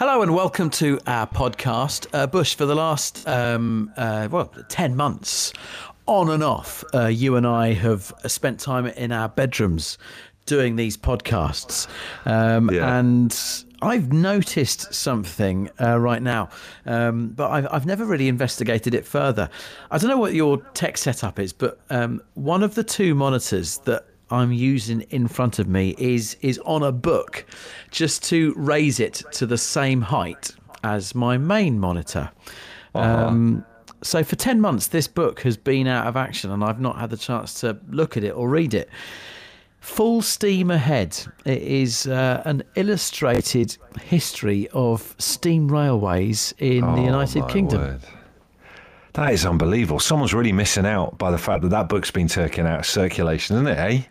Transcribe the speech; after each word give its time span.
Hello 0.00 0.22
and 0.22 0.32
welcome 0.32 0.70
to 0.70 1.00
our 1.08 1.26
podcast. 1.26 2.06
Uh, 2.12 2.28
Bush, 2.28 2.54
for 2.54 2.66
the 2.66 2.74
last, 2.76 3.26
um, 3.26 3.92
uh, 3.96 4.28
well, 4.30 4.46
10 4.68 4.94
months, 4.94 5.52
on 6.06 6.30
and 6.30 6.40
off, 6.44 6.84
uh, 6.94 7.06
you 7.06 7.34
and 7.34 7.44
I 7.44 7.72
have 7.72 8.12
spent 8.28 8.60
time 8.60 8.86
in 8.86 9.10
our 9.10 9.28
bedrooms 9.28 9.98
doing 10.46 10.76
these 10.76 10.96
podcasts. 10.96 11.88
Um, 12.26 12.70
Yeah. 12.70 12.96
And 12.96 13.36
I've 13.82 14.12
noticed 14.12 14.94
something 14.94 15.68
uh, 15.80 15.98
right 15.98 16.22
now, 16.22 16.50
um, 16.86 17.30
but 17.30 17.50
I've, 17.50 17.66
I've 17.68 17.86
never 17.86 18.04
really 18.04 18.28
investigated 18.28 18.94
it 18.94 19.04
further. 19.04 19.50
I 19.90 19.98
don't 19.98 20.10
know 20.10 20.16
what 20.16 20.32
your 20.32 20.58
tech 20.74 20.96
setup 20.96 21.40
is, 21.40 21.52
but 21.52 21.80
um, 21.90 22.22
one 22.34 22.62
of 22.62 22.76
the 22.76 22.84
two 22.84 23.16
monitors 23.16 23.78
that 23.78 24.06
I'm 24.30 24.52
using 24.52 25.02
in 25.10 25.28
front 25.28 25.58
of 25.58 25.68
me 25.68 25.94
is 25.98 26.36
is 26.40 26.58
on 26.64 26.82
a 26.82 26.92
book, 26.92 27.44
just 27.90 28.22
to 28.24 28.52
raise 28.56 29.00
it 29.00 29.22
to 29.32 29.46
the 29.46 29.58
same 29.58 30.00
height 30.02 30.54
as 30.84 31.14
my 31.14 31.38
main 31.38 31.78
monitor. 31.80 32.30
Um, 32.94 33.64
so 34.02 34.22
for 34.22 34.36
ten 34.36 34.60
months, 34.60 34.88
this 34.88 35.08
book 35.08 35.40
has 35.40 35.56
been 35.56 35.86
out 35.86 36.06
of 36.06 36.16
action, 36.16 36.50
and 36.50 36.62
I've 36.64 36.80
not 36.80 36.96
had 36.98 37.10
the 37.10 37.16
chance 37.16 37.60
to 37.60 37.78
look 37.88 38.16
at 38.16 38.24
it 38.24 38.30
or 38.30 38.48
read 38.48 38.74
it. 38.74 38.88
Full 39.80 40.22
Steam 40.22 40.70
Ahead. 40.70 41.16
It 41.44 41.62
is 41.62 42.06
uh, 42.06 42.42
an 42.44 42.62
illustrated 42.74 43.76
history 44.02 44.68
of 44.72 45.14
steam 45.18 45.68
railways 45.68 46.52
in 46.58 46.80
the 46.80 47.00
Oh, 47.02 47.04
United 47.04 47.48
Kingdom. 47.48 47.80
word. 47.80 48.00
That 49.18 49.32
is 49.32 49.44
unbelievable. 49.44 49.98
Someone's 49.98 50.32
really 50.32 50.52
missing 50.52 50.86
out 50.86 51.18
by 51.18 51.32
the 51.32 51.38
fact 51.38 51.62
that 51.62 51.70
that 51.70 51.88
book's 51.88 52.12
been 52.12 52.28
taken 52.28 52.68
out 52.68 52.78
of 52.78 52.86
circulation, 52.86 53.56
isn't 53.56 53.66
it, 53.66 53.76
eh? 53.76 54.02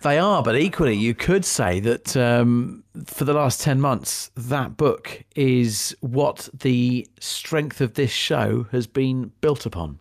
They 0.00 0.18
are, 0.18 0.42
but 0.42 0.56
equally, 0.56 0.94
you 0.94 1.12
could 1.14 1.44
say 1.44 1.78
that 1.80 2.16
um, 2.16 2.82
for 3.04 3.26
the 3.26 3.34
last 3.34 3.60
10 3.60 3.82
months, 3.82 4.30
that 4.34 4.78
book 4.78 5.22
is 5.34 5.94
what 6.00 6.48
the 6.58 7.06
strength 7.20 7.82
of 7.82 7.92
this 7.92 8.10
show 8.10 8.66
has 8.72 8.86
been 8.86 9.30
built 9.42 9.66
upon. 9.66 9.98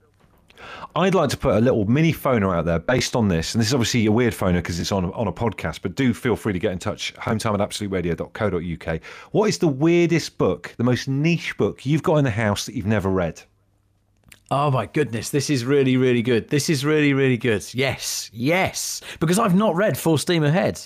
I'd 0.95 1.15
like 1.15 1.31
to 1.31 1.37
put 1.37 1.55
a 1.55 1.59
little 1.59 1.83
mini 1.83 2.13
phoner 2.13 2.55
out 2.55 2.63
there 2.63 2.79
based 2.79 3.13
on 3.13 3.27
this, 3.27 3.55
and 3.55 3.59
this 3.59 3.67
is 3.67 3.73
obviously 3.73 4.05
a 4.05 4.11
weird 4.13 4.33
phoner 4.33 4.59
because 4.59 4.79
it's 4.79 4.93
on 4.93 5.11
on 5.11 5.27
a 5.27 5.33
podcast. 5.33 5.81
But 5.81 5.95
do 5.95 6.13
feel 6.13 6.37
free 6.37 6.53
to 6.53 6.59
get 6.59 6.71
in 6.71 6.79
touch. 6.79 7.13
Hometime 7.15 7.59
at 7.59 7.69
absoluteradio.co.uk. 7.69 9.01
What 9.33 9.49
is 9.49 9.57
the 9.57 9.67
weirdest 9.67 10.37
book, 10.37 10.73
the 10.77 10.85
most 10.85 11.09
niche 11.09 11.57
book 11.57 11.85
you've 11.85 12.03
got 12.03 12.15
in 12.15 12.23
the 12.23 12.31
house 12.31 12.65
that 12.67 12.73
you've 12.73 12.85
never 12.85 13.09
read? 13.09 13.43
Oh 14.51 14.69
my 14.69 14.85
goodness, 14.85 15.31
this 15.31 15.49
is 15.49 15.65
really, 15.65 15.97
really 15.97 16.21
good. 16.21 16.49
This 16.49 16.69
is 16.69 16.85
really, 16.85 17.13
really 17.13 17.37
good. 17.37 17.65
Yes, 17.73 18.29
yes. 18.31 19.01
Because 19.19 19.39
I've 19.39 19.55
not 19.55 19.75
read 19.75 19.97
Full 19.97 20.17
Steam 20.17 20.43
Ahead. 20.43 20.79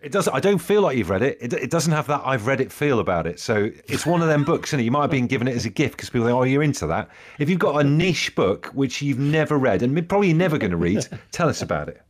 It 0.00 0.12
doesn't. 0.12 0.32
I 0.34 0.40
don't 0.40 0.58
feel 0.58 0.82
like 0.82 0.96
you've 0.96 1.10
read 1.10 1.22
it. 1.22 1.38
It, 1.40 1.52
it 1.52 1.70
doesn't 1.70 1.92
have 1.92 2.06
that 2.08 2.22
I've 2.24 2.46
read 2.46 2.60
it 2.60 2.70
feel 2.70 3.00
about 3.00 3.26
it. 3.26 3.40
So 3.40 3.70
it's 3.88 4.04
one 4.04 4.22
of 4.22 4.28
them 4.28 4.44
books, 4.44 4.72
and 4.72 4.82
you 4.82 4.90
might 4.90 5.02
have 5.02 5.10
been 5.10 5.26
given 5.26 5.48
it 5.48 5.56
as 5.56 5.64
a 5.64 5.70
gift 5.70 5.96
because 5.96 6.10
people 6.10 6.26
think, 6.26 6.36
"Oh, 6.36 6.42
you're 6.42 6.62
into 6.62 6.86
that." 6.88 7.08
If 7.38 7.48
you've 7.48 7.58
got 7.58 7.80
a 7.80 7.88
niche 7.88 8.34
book 8.34 8.66
which 8.66 9.00
you've 9.02 9.18
never 9.18 9.56
read 9.56 9.82
and 9.82 10.08
probably 10.08 10.32
never 10.32 10.58
going 10.58 10.70
to 10.70 10.76
read, 10.76 11.08
tell 11.32 11.48
us 11.48 11.62
about 11.62 11.88
it. 11.88 12.02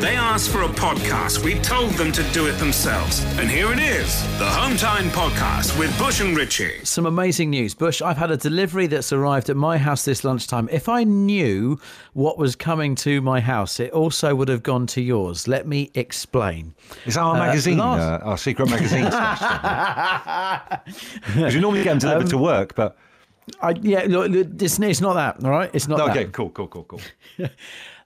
They 0.00 0.16
asked 0.16 0.48
for 0.48 0.62
a 0.62 0.68
podcast. 0.68 1.44
We 1.44 1.56
told 1.60 1.90
them 1.90 2.10
to 2.12 2.22
do 2.32 2.46
it 2.46 2.52
themselves. 2.52 3.22
And 3.38 3.50
here 3.50 3.70
it 3.70 3.78
is 3.78 4.22
the 4.38 4.46
Hometime 4.46 5.10
Podcast 5.10 5.78
with 5.78 5.96
Bush 5.98 6.22
and 6.22 6.34
Richie. 6.34 6.82
Some 6.84 7.04
amazing 7.04 7.50
news. 7.50 7.74
Bush, 7.74 8.00
I've 8.00 8.16
had 8.16 8.30
a 8.30 8.36
delivery 8.38 8.86
that's 8.86 9.12
arrived 9.12 9.50
at 9.50 9.56
my 9.58 9.76
house 9.76 10.06
this 10.06 10.24
lunchtime. 10.24 10.70
If 10.72 10.88
I 10.88 11.04
knew 11.04 11.78
what 12.14 12.38
was 12.38 12.56
coming 12.56 12.94
to 12.96 13.20
my 13.20 13.40
house, 13.40 13.78
it 13.78 13.92
also 13.92 14.34
would 14.34 14.48
have 14.48 14.62
gone 14.62 14.86
to 14.88 15.02
yours. 15.02 15.46
Let 15.46 15.66
me 15.68 15.90
explain. 15.94 16.74
It's 17.04 17.16
that 17.16 17.20
our 17.22 17.34
magazine, 17.34 17.76
last- 17.76 18.22
uh, 18.22 18.26
our 18.26 18.38
secret 18.38 18.70
magazine 18.70 19.04
stuff? 19.10 20.80
Because 21.26 21.54
we 21.54 21.60
normally 21.60 21.82
get 21.84 21.90
them 21.90 21.98
delivered 21.98 22.30
to 22.30 22.38
work, 22.38 22.74
but 22.74 22.96
I, 23.60 23.72
yeah, 23.82 24.04
look, 24.08 24.30
look, 24.30 24.62
it's, 24.62 24.78
it's 24.78 25.00
not 25.02 25.12
that, 25.14 25.44
all 25.44 25.50
right? 25.50 25.70
It's 25.74 25.88
not 25.88 25.98
that. 25.98 26.10
okay, 26.16 26.24
cool, 26.30 26.48
cool, 26.50 26.68
cool, 26.68 26.84
cool. 26.84 27.00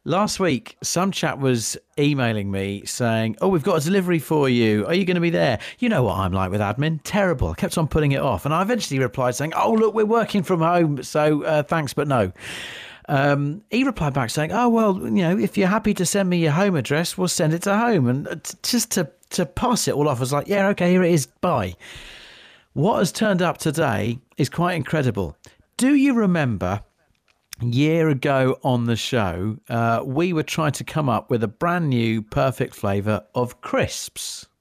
Last 0.06 0.38
week, 0.38 0.76
some 0.82 1.12
chap 1.12 1.38
was 1.38 1.78
emailing 1.98 2.50
me 2.50 2.84
saying, 2.84 3.36
Oh, 3.40 3.48
we've 3.48 3.62
got 3.62 3.80
a 3.80 3.84
delivery 3.84 4.18
for 4.18 4.50
you. 4.50 4.84
Are 4.86 4.92
you 4.92 5.06
going 5.06 5.14
to 5.14 5.20
be 5.20 5.30
there? 5.30 5.58
You 5.78 5.88
know 5.88 6.02
what 6.02 6.18
I'm 6.18 6.32
like 6.32 6.50
with 6.50 6.60
admin. 6.60 7.00
Terrible. 7.04 7.48
I 7.48 7.54
kept 7.54 7.78
on 7.78 7.88
putting 7.88 8.12
it 8.12 8.20
off. 8.20 8.44
And 8.44 8.52
I 8.52 8.60
eventually 8.60 9.00
replied 9.00 9.34
saying, 9.34 9.54
Oh, 9.56 9.72
look, 9.72 9.94
we're 9.94 10.04
working 10.04 10.42
from 10.42 10.60
home. 10.60 11.02
So 11.02 11.42
uh, 11.44 11.62
thanks, 11.62 11.94
but 11.94 12.06
no. 12.06 12.32
Um, 13.08 13.62
he 13.70 13.82
replied 13.82 14.12
back 14.12 14.28
saying, 14.28 14.52
Oh, 14.52 14.68
well, 14.68 14.98
you 14.98 15.10
know, 15.10 15.38
if 15.38 15.56
you're 15.56 15.68
happy 15.68 15.94
to 15.94 16.04
send 16.04 16.28
me 16.28 16.36
your 16.36 16.52
home 16.52 16.76
address, 16.76 17.16
we'll 17.16 17.28
send 17.28 17.54
it 17.54 17.62
to 17.62 17.74
home. 17.74 18.06
And 18.06 18.28
uh, 18.28 18.34
t- 18.42 18.58
just 18.62 18.90
to, 18.92 19.10
to 19.30 19.46
pass 19.46 19.88
it 19.88 19.94
all 19.94 20.06
off, 20.06 20.18
I 20.18 20.20
was 20.20 20.32
like, 20.34 20.48
Yeah, 20.48 20.68
okay, 20.68 20.90
here 20.90 21.02
it 21.02 21.12
is. 21.12 21.24
Bye. 21.24 21.76
What 22.74 22.98
has 22.98 23.10
turned 23.10 23.40
up 23.40 23.56
today 23.56 24.18
is 24.36 24.50
quite 24.50 24.74
incredible. 24.74 25.34
Do 25.78 25.94
you 25.94 26.12
remember 26.12 26.82
year 27.60 28.08
ago 28.08 28.58
on 28.62 28.84
the 28.84 28.96
show, 28.96 29.56
uh, 29.68 30.02
we 30.04 30.32
were 30.32 30.42
trying 30.42 30.72
to 30.72 30.84
come 30.84 31.08
up 31.08 31.30
with 31.30 31.42
a 31.42 31.48
brand 31.48 31.88
new 31.88 32.22
perfect 32.22 32.74
flavour 32.74 33.24
of 33.34 33.60
crisps. 33.60 34.46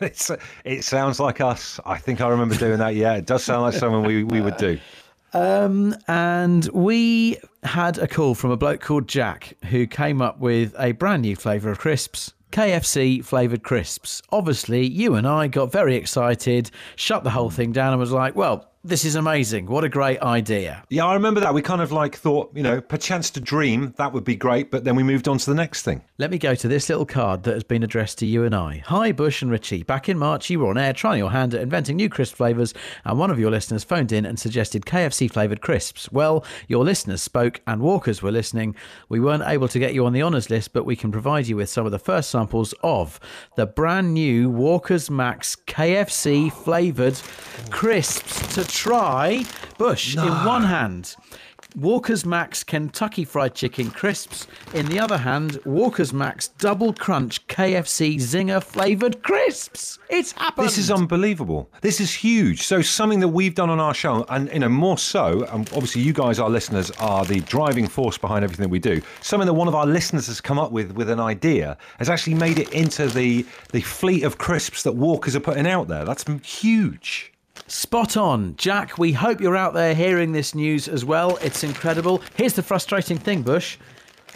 It's, 0.00 0.30
it 0.64 0.84
sounds 0.84 1.18
like 1.18 1.40
us. 1.40 1.80
I 1.84 1.98
think 1.98 2.20
I 2.20 2.28
remember 2.28 2.54
doing 2.54 2.78
that. 2.78 2.94
Yeah, 2.94 3.14
it 3.14 3.26
does 3.26 3.42
sound 3.42 3.62
like 3.62 3.74
something 3.74 4.04
we, 4.04 4.22
we 4.22 4.40
would 4.40 4.56
do. 4.56 4.78
And 6.06 6.68
we 6.72 7.38
had 7.64 7.98
a 7.98 8.06
call 8.06 8.36
from 8.36 8.52
a 8.52 8.56
bloke 8.56 8.80
called 8.80 9.08
Jack 9.08 9.54
who 9.64 9.88
came 9.88 10.22
up 10.22 10.38
with 10.38 10.72
a 10.78 10.92
brand 10.92 11.22
new 11.22 11.34
flavour 11.34 11.70
of 11.70 11.78
crisps. 11.80 12.32
KFC 12.52 13.24
flavoured 13.24 13.62
crisps. 13.62 14.22
Obviously, 14.30 14.86
you 14.86 15.16
and 15.16 15.26
I 15.26 15.48
got 15.48 15.70
very 15.70 15.96
excited, 15.96 16.70
shut 16.96 17.24
the 17.24 17.30
whole 17.30 17.50
thing 17.50 17.72
down, 17.72 17.92
and 17.92 18.00
was 18.00 18.12
like, 18.12 18.36
well, 18.36 18.70
this 18.88 19.04
is 19.04 19.14
amazing. 19.16 19.66
What 19.66 19.84
a 19.84 19.88
great 19.88 20.20
idea. 20.22 20.82
Yeah, 20.88 21.04
I 21.04 21.14
remember 21.14 21.40
that. 21.40 21.52
We 21.52 21.60
kind 21.60 21.82
of 21.82 21.92
like 21.92 22.16
thought, 22.16 22.50
you 22.54 22.62
know, 22.62 22.80
perchance 22.80 23.30
to 23.30 23.40
dream, 23.40 23.94
that 23.98 24.12
would 24.12 24.24
be 24.24 24.34
great, 24.34 24.70
but 24.70 24.84
then 24.84 24.96
we 24.96 25.02
moved 25.02 25.28
on 25.28 25.36
to 25.38 25.50
the 25.50 25.54
next 25.54 25.82
thing. 25.82 26.02
Let 26.16 26.30
me 26.30 26.38
go 26.38 26.54
to 26.54 26.68
this 26.68 26.88
little 26.88 27.04
card 27.04 27.42
that 27.42 27.54
has 27.54 27.64
been 27.64 27.82
addressed 27.82 28.18
to 28.18 28.26
you 28.26 28.44
and 28.44 28.54
I. 28.54 28.82
Hi, 28.86 29.12
Bush 29.12 29.42
and 29.42 29.50
Richie. 29.50 29.82
Back 29.82 30.08
in 30.08 30.18
March, 30.18 30.48
you 30.48 30.60
were 30.60 30.68
on 30.68 30.78
air 30.78 30.92
trying 30.94 31.18
your 31.18 31.30
hand 31.30 31.54
at 31.54 31.60
inventing 31.60 31.96
new 31.96 32.08
crisp 32.08 32.34
flavours, 32.34 32.72
and 33.04 33.18
one 33.18 33.30
of 33.30 33.38
your 33.38 33.50
listeners 33.50 33.84
phoned 33.84 34.10
in 34.10 34.24
and 34.24 34.38
suggested 34.38 34.86
KFC 34.86 35.30
flavoured 35.30 35.60
crisps. 35.60 36.10
Well, 36.10 36.44
your 36.66 36.84
listeners 36.84 37.20
spoke, 37.20 37.60
and 37.66 37.82
Walkers 37.82 38.22
were 38.22 38.32
listening. 38.32 38.74
We 39.10 39.20
weren't 39.20 39.44
able 39.46 39.68
to 39.68 39.78
get 39.78 39.92
you 39.92 40.06
on 40.06 40.14
the 40.14 40.22
honours 40.22 40.48
list, 40.48 40.72
but 40.72 40.86
we 40.86 40.96
can 40.96 41.12
provide 41.12 41.46
you 41.46 41.56
with 41.56 41.68
some 41.68 41.84
of 41.84 41.92
the 41.92 41.98
first 41.98 42.30
samples 42.30 42.72
of 42.82 43.20
the 43.56 43.66
brand 43.66 44.14
new 44.14 44.48
Walkers 44.48 45.10
Max 45.10 45.56
KFC 45.56 46.50
flavoured 46.50 47.20
crisps 47.70 48.54
to 48.54 48.64
try. 48.78 49.44
Bush, 49.76 50.16
in 50.16 50.22
one 50.44 50.62
hand. 50.62 51.16
Walker's 51.76 52.24
Max 52.24 52.64
Kentucky 52.64 53.24
Fried 53.24 53.54
Chicken 53.54 53.90
crisps. 53.90 54.46
In 54.72 54.86
the 54.86 54.98
other 54.98 55.18
hand, 55.18 55.60
Walker's 55.64 56.12
Max 56.12 56.48
Double 56.48 56.94
Crunch 56.94 57.46
KFC 57.46 58.16
Zinger 58.16 58.62
flavored 58.62 59.22
crisps. 59.22 59.98
It's 60.08 60.32
happened. 60.32 60.66
This 60.66 60.78
is 60.78 60.90
unbelievable. 60.90 61.70
This 61.82 62.00
is 62.00 62.14
huge. 62.14 62.62
So 62.62 62.80
something 62.80 63.20
that 63.20 63.28
we've 63.28 63.54
done 63.54 63.68
on 63.68 63.80
our 63.80 63.92
show, 63.92 64.24
and 64.30 64.50
you 64.52 64.60
know 64.60 64.68
more 64.68 64.96
so, 64.96 65.44
and 65.52 65.68
obviously 65.74 66.00
you 66.00 66.12
guys, 66.12 66.38
our 66.38 66.48
listeners, 66.48 66.90
are 66.92 67.24
the 67.24 67.40
driving 67.40 67.86
force 67.86 68.16
behind 68.16 68.44
everything 68.44 68.62
that 68.62 68.70
we 68.70 68.78
do. 68.78 69.02
Something 69.20 69.46
that 69.46 69.54
one 69.54 69.68
of 69.68 69.74
our 69.74 69.86
listeners 69.86 70.26
has 70.28 70.40
come 70.40 70.58
up 70.58 70.72
with 70.72 70.92
with 70.92 71.10
an 71.10 71.20
idea 71.20 71.76
has 71.98 72.08
actually 72.08 72.34
made 72.34 72.58
it 72.58 72.72
into 72.72 73.08
the 73.08 73.44
the 73.72 73.82
fleet 73.82 74.22
of 74.22 74.38
crisps 74.38 74.84
that 74.84 74.92
Walkers 74.92 75.36
are 75.36 75.40
putting 75.40 75.66
out 75.66 75.88
there. 75.88 76.04
That's 76.04 76.24
huge. 76.42 77.32
Spot 77.66 78.16
on. 78.16 78.56
Jack, 78.56 78.98
we 78.98 79.12
hope 79.12 79.40
you're 79.40 79.56
out 79.56 79.74
there 79.74 79.94
hearing 79.94 80.32
this 80.32 80.54
news 80.54 80.88
as 80.88 81.04
well. 81.04 81.36
It's 81.38 81.64
incredible. 81.64 82.22
Here's 82.34 82.54
the 82.54 82.62
frustrating 82.62 83.18
thing, 83.18 83.42
Bush. 83.42 83.76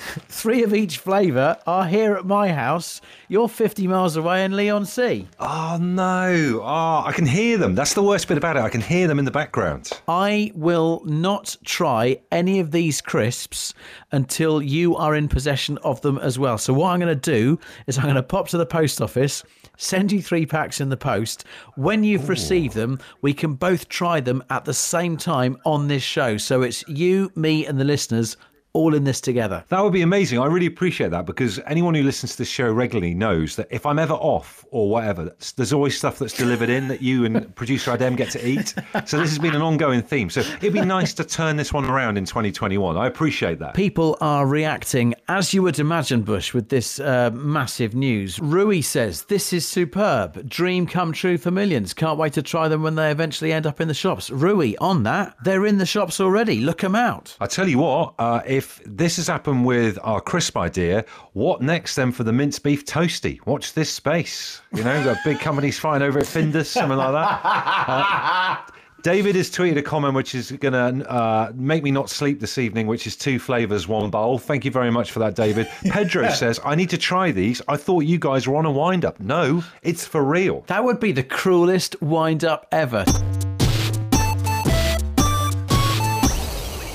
Three 0.29 0.63
of 0.65 0.75
each 0.75 0.99
flavour 0.99 1.57
are 1.67 1.87
here 1.87 2.15
at 2.15 2.27
my 2.27 2.49
house. 2.53 3.01
You're 3.29 3.49
50 3.49 3.87
miles 3.87 4.17
away 4.17 4.45
in 4.45 4.57
Leigh-on-Sea. 4.57 5.29
Oh 5.39 5.79
no! 5.81 6.61
Oh, 6.63 7.03
I 7.07 7.13
can 7.15 7.27
hear 7.27 7.57
them. 7.57 7.75
That's 7.75 7.95
the 7.95 8.03
worst 8.03 8.27
bit 8.27 8.37
about 8.37 8.57
it. 8.57 8.61
I 8.63 8.69
can 8.69 8.81
hear 8.81 9.07
them 9.07 9.19
in 9.19 9.25
the 9.25 9.31
background. 9.31 9.91
I 10.09 10.51
will 10.55 11.03
not 11.05 11.57
try 11.65 12.21
any 12.33 12.59
of 12.59 12.73
these 12.73 13.01
crisps 13.01 13.75
until 14.11 14.61
you 14.61 14.97
are 14.97 15.15
in 15.15 15.29
possession 15.29 15.79
of 15.79 16.01
them 16.01 16.19
as 16.19 16.39
well. 16.39 16.59
So, 16.59 16.73
what 16.73 16.91
I'm 16.91 16.99
going 17.01 17.15
to 17.15 17.31
do 17.31 17.59
is 17.87 17.97
I'm 17.97 18.05
going 18.05 18.17
to 18.17 18.23
pop 18.23 18.49
to 18.49 18.59
the 18.59 18.67
post 18.67 19.01
office, 19.01 19.45
send 19.77 20.13
you 20.13 20.23
three 20.23 20.47
packs 20.47 20.81
in 20.81 20.89
the 20.89 20.97
post. 20.97 21.45
When 21.75 22.05
you've 22.05 22.29
received 22.29 22.75
them, 22.75 22.99
we 23.21 23.35
can 23.35 23.55
both 23.55 23.89
try 23.89 24.21
them 24.21 24.43
at 24.51 24.65
the 24.65 24.75
same 24.75 25.17
time 25.17 25.59
on 25.65 25.89
this 25.89 26.03
show. 26.03 26.37
So, 26.37 26.63
it's 26.63 26.87
you, 26.89 27.31
me, 27.35 27.67
and 27.67 27.79
the 27.79 27.85
listeners 27.85 28.37
all 28.75 28.95
in 28.95 29.05
this 29.05 29.21
together. 29.21 29.65
That 29.69 29.83
would 29.83 29.93
be 29.93 30.03
amazing. 30.03 30.39
I 30.39 30.47
really 30.47 30.67
appreciate 30.67 31.11
that 31.11 31.27
because 31.27 31.59
anyone 31.67 31.95
who 31.95 32.03
listens 32.03 32.33
to 32.33 32.39
this 32.39 32.49
show 32.49 32.73
regularly 32.73 33.15
knows 33.15 33.57
that 33.57 33.69
if 33.71 33.85
I'm 33.85 33.99
ever 33.99 34.15
off 34.15 34.65
or 34.71 34.89
whatever, 34.89 35.35
there's 35.57 35.73
always 35.73 35.97
stuff 35.97 36.19
that's 36.19 36.33
delivered 36.33 36.71
in 36.71 36.89
that 36.89 37.03
you 37.03 37.25
and 37.25 37.55
producer 37.57 37.97
Adem 37.97 38.17
get 38.17 38.31
to 38.31 38.47
eat. 38.49 38.75
So 39.05 39.19
this 39.19 39.29
has 39.29 39.39
been 39.39 39.55
an 39.55 39.63
ongoing 39.63 40.03
theme. 40.03 40.31
So 40.31 40.41
it'd 40.41 40.73
be 40.73 40.81
nice 40.81 41.13
to 41.15 41.25
turn 41.25 41.57
this 41.57 41.73
one 41.73 41.85
around 41.85 42.17
in 42.17 42.25
2021. 42.25 42.97
I 42.97 43.07
appreciate 43.07 43.59
that. 43.59 43.75
People 43.75 44.17
are 44.21 44.47
reacting, 44.47 45.15
as 45.29 45.53
you 45.53 45.63
would 45.63 45.79
imagine, 45.79 46.23
Bush, 46.23 46.55
with 46.55 46.71
this 46.71 46.99
uh, 46.99 47.31
massive 47.33 47.95
news. 47.95 48.39
Rui 48.39 48.81
says, 48.81 49.25
This 49.25 49.53
is 49.53 49.67
superb. 49.69 50.49
Dream 50.49 50.87
come 50.87 51.13
true 51.13 51.37
for 51.37 51.51
millions. 51.51 51.93
Can't 51.93 52.19
wait 52.19 52.33
to 52.35 52.43
try 52.43 52.69
them 52.69 52.83
when 52.83 52.95
they 52.95 53.11
eventually 53.11 53.53
end 53.53 53.67
up 53.67 53.81
in 53.81 53.89
the 53.89 53.95
shops. 53.95 54.31
Rui, 54.31 54.75
on 54.81 55.03
that, 55.03 55.37
they're 55.45 55.67
in 55.67 55.79
the 55.79 55.87
shops 55.87 56.21
already. 56.21 56.61
Look 56.61 56.81
them 56.81 56.95
out. 56.95 57.37
I 57.41 57.47
tell 57.47 57.69
you 57.69 57.79
what, 57.79 58.15
uh, 58.19 58.41
if 58.47 58.62
this 58.87 59.17
has 59.17 59.29
happened 59.29 59.65
with 59.65 59.99
our 60.03 60.21
crisp 60.21 60.57
idea, 60.57 61.05
what 61.33 61.63
next 61.63 61.97
then 61.97 62.13
for 62.13 62.25
the 62.25 62.33
mince 62.33 62.59
beef 62.59 62.85
toasty? 62.85 63.45
Watch 63.47 63.75
this 63.75 63.93
space. 63.93 64.61
You 64.75 64.85
know, 64.85 65.03
got 65.05 65.19
big 65.25 65.41
companies 65.41 65.79
fighting 65.79 66.07
over 66.07 66.19
at 66.19 66.27
Findus, 66.27 66.67
something 66.67 66.99
like 66.99 67.13
that. 67.13 67.41
Uh, 67.45 68.57
David 69.03 69.35
has 69.35 69.51
tweeted 69.51 69.77
a 69.79 69.83
comment 69.83 70.15
which 70.15 70.35
is 70.35 70.53
going 70.53 70.75
to 70.75 71.11
uh, 71.11 71.53
make 71.57 71.83
me 71.83 71.91
not 71.91 72.09
sleep 72.09 72.39
this 72.39 72.57
evening, 72.57 72.87
which 72.87 73.07
is 73.07 73.17
two 73.17 73.41
flavours, 73.41 73.89
one 73.89 74.11
bowl. 74.11 74.39
Thank 74.39 74.65
you 74.65 74.71
very 74.71 74.93
much 74.93 75.11
for 75.11 75.19
that, 75.19 75.35
David. 75.35 75.69
Pedro 75.91 76.31
says, 76.35 76.61
I 76.65 76.77
need 76.77 76.91
to 76.91 76.99
try 76.99 77.33
these. 77.33 77.61
I 77.67 77.77
thought 77.77 78.05
you 78.05 78.19
guys 78.19 78.47
were 78.47 78.57
on 78.57 78.65
a 78.65 78.71
wind 78.71 79.05
up. 79.05 79.19
No, 79.19 79.65
it's 79.83 80.07
for 80.07 80.23
real. 80.23 80.63
That 80.69 80.85
would 80.85 81.01
be 81.01 81.11
the 81.11 81.25
cruelest 81.25 82.01
wind 82.01 82.45
up 82.45 82.69
ever. 82.71 83.05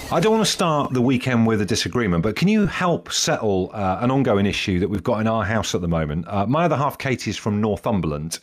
I 0.09 0.21
don't 0.21 0.31
want 0.31 0.45
to 0.45 0.51
start 0.51 0.93
the 0.93 1.01
weekend 1.01 1.45
with 1.45 1.59
a 1.59 1.65
disagreement, 1.65 2.23
but 2.23 2.37
can 2.37 2.47
you 2.47 2.65
help 2.65 3.11
settle 3.11 3.71
uh, 3.73 3.97
an 3.99 4.09
ongoing 4.09 4.45
issue 4.45 4.79
that 4.79 4.87
we've 4.87 5.03
got 5.03 5.19
in 5.19 5.27
our 5.27 5.43
house 5.43 5.75
at 5.75 5.81
the 5.81 5.87
moment? 5.89 6.25
Uh, 6.29 6.45
my 6.47 6.63
other 6.63 6.77
half, 6.77 6.97
Katie, 6.97 7.29
is 7.29 7.35
from 7.35 7.59
Northumberland. 7.59 8.39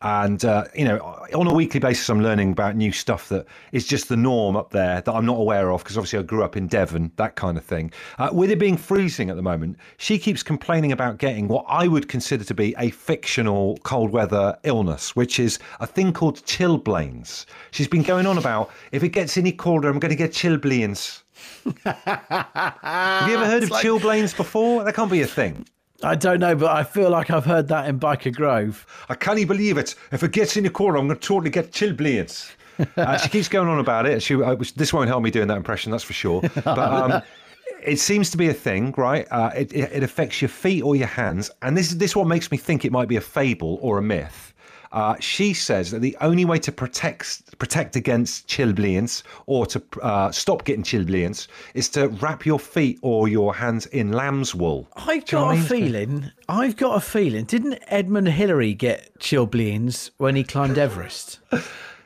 And, 0.00 0.44
uh, 0.44 0.64
you 0.76 0.84
know, 0.84 0.98
on 1.34 1.48
a 1.48 1.52
weekly 1.54 1.80
basis, 1.80 2.08
I'm 2.08 2.22
learning 2.22 2.52
about 2.52 2.76
new 2.76 2.92
stuff 2.92 3.28
that 3.30 3.46
is 3.72 3.84
just 3.84 4.08
the 4.08 4.16
norm 4.16 4.56
up 4.56 4.70
there 4.70 5.00
that 5.00 5.12
I'm 5.12 5.26
not 5.26 5.38
aware 5.38 5.72
of 5.72 5.82
because 5.82 5.96
obviously 5.98 6.20
I 6.20 6.22
grew 6.22 6.44
up 6.44 6.56
in 6.56 6.68
Devon, 6.68 7.10
that 7.16 7.34
kind 7.34 7.58
of 7.58 7.64
thing. 7.64 7.90
Uh, 8.16 8.30
with 8.32 8.52
it 8.52 8.60
being 8.60 8.76
freezing 8.76 9.28
at 9.28 9.34
the 9.34 9.42
moment, 9.42 9.76
she 9.96 10.16
keeps 10.16 10.44
complaining 10.44 10.92
about 10.92 11.18
getting 11.18 11.48
what 11.48 11.64
I 11.68 11.88
would 11.88 12.08
consider 12.08 12.44
to 12.44 12.54
be 12.54 12.76
a 12.78 12.90
fictional 12.90 13.76
cold 13.82 14.10
weather 14.10 14.56
illness, 14.62 15.16
which 15.16 15.40
is 15.40 15.58
a 15.80 15.86
thing 15.86 16.12
called 16.12 16.44
chilblains. 16.44 17.46
She's 17.72 17.88
been 17.88 18.04
going 18.04 18.26
on 18.26 18.38
about 18.38 18.70
if 18.92 19.02
it 19.02 19.08
gets 19.08 19.36
any 19.36 19.50
colder, 19.50 19.88
I'm 19.88 19.98
going 19.98 20.10
to 20.10 20.16
get 20.16 20.30
chilblains. 20.30 21.22
Have 21.84 23.28
you 23.28 23.34
ever 23.36 23.46
heard 23.46 23.64
of 23.64 23.70
like- 23.70 23.84
chilblains 23.84 24.36
before? 24.36 24.84
That 24.84 24.94
can't 24.94 25.10
be 25.10 25.22
a 25.22 25.26
thing. 25.26 25.66
I 26.02 26.14
don't 26.14 26.38
know, 26.38 26.54
but 26.54 26.70
I 26.70 26.84
feel 26.84 27.10
like 27.10 27.30
I've 27.30 27.44
heard 27.44 27.68
that 27.68 27.88
in 27.88 27.98
Byker 27.98 28.32
Grove. 28.32 28.86
I 29.08 29.14
can't 29.14 29.46
believe 29.48 29.78
it. 29.78 29.94
If 30.12 30.22
it 30.22 30.32
gets 30.32 30.56
in 30.56 30.64
the 30.64 30.70
corner, 30.70 30.98
I'm 30.98 31.08
going 31.08 31.18
to 31.18 31.26
totally 31.26 31.50
get 31.50 31.72
chilblains. 31.72 32.50
Uh, 32.96 33.18
she 33.18 33.28
keeps 33.28 33.48
going 33.48 33.66
on 33.66 33.80
about 33.80 34.06
it. 34.06 34.22
She, 34.22 34.40
uh, 34.40 34.54
this 34.76 34.92
won't 34.92 35.08
help 35.08 35.24
me 35.24 35.32
doing 35.32 35.48
that 35.48 35.56
impression, 35.56 35.90
that's 35.90 36.04
for 36.04 36.12
sure. 36.12 36.42
But 36.62 36.78
um, 36.78 37.22
it 37.82 37.98
seems 37.98 38.30
to 38.30 38.36
be 38.36 38.48
a 38.48 38.54
thing, 38.54 38.94
right? 38.96 39.26
Uh, 39.32 39.50
it, 39.56 39.72
it, 39.72 39.90
it 39.92 40.02
affects 40.04 40.40
your 40.40 40.48
feet 40.48 40.82
or 40.82 40.94
your 40.94 41.08
hands, 41.08 41.50
and 41.62 41.76
this 41.76 41.90
is 41.90 41.98
this 41.98 42.14
what 42.14 42.28
makes 42.28 42.52
me 42.52 42.56
think 42.56 42.84
it 42.84 42.92
might 42.92 43.08
be 43.08 43.16
a 43.16 43.20
fable 43.20 43.80
or 43.82 43.98
a 43.98 44.02
myth. 44.02 44.47
Uh, 44.92 45.16
she 45.20 45.52
says 45.52 45.90
that 45.90 46.00
the 46.00 46.16
only 46.20 46.44
way 46.44 46.58
to 46.58 46.72
protect 46.72 47.42
protect 47.58 47.96
against 47.96 48.46
chilblains 48.48 49.22
or 49.46 49.66
to 49.66 49.82
uh, 50.00 50.30
stop 50.30 50.64
getting 50.64 50.82
chilblains 50.84 51.48
is 51.74 51.88
to 51.90 52.08
wrap 52.20 52.46
your 52.46 52.58
feet 52.58 52.98
or 53.02 53.28
your 53.28 53.54
hands 53.54 53.86
in 53.86 54.12
lamb's 54.12 54.54
wool. 54.54 54.88
I've 54.96 55.24
Do 55.24 55.32
got 55.36 55.44
a 55.44 55.50
I 55.50 55.54
a 55.54 55.56
mean? 55.56 55.66
feeling. 55.66 56.30
I've 56.48 56.76
got 56.76 56.96
a 56.96 57.00
feeling. 57.00 57.44
Didn't 57.46 57.78
Edmund 57.88 58.28
Hillary 58.28 58.74
get 58.74 59.18
chilblains 59.18 60.10
when 60.18 60.36
he 60.36 60.44
climbed 60.44 60.78
Everest? 60.78 61.40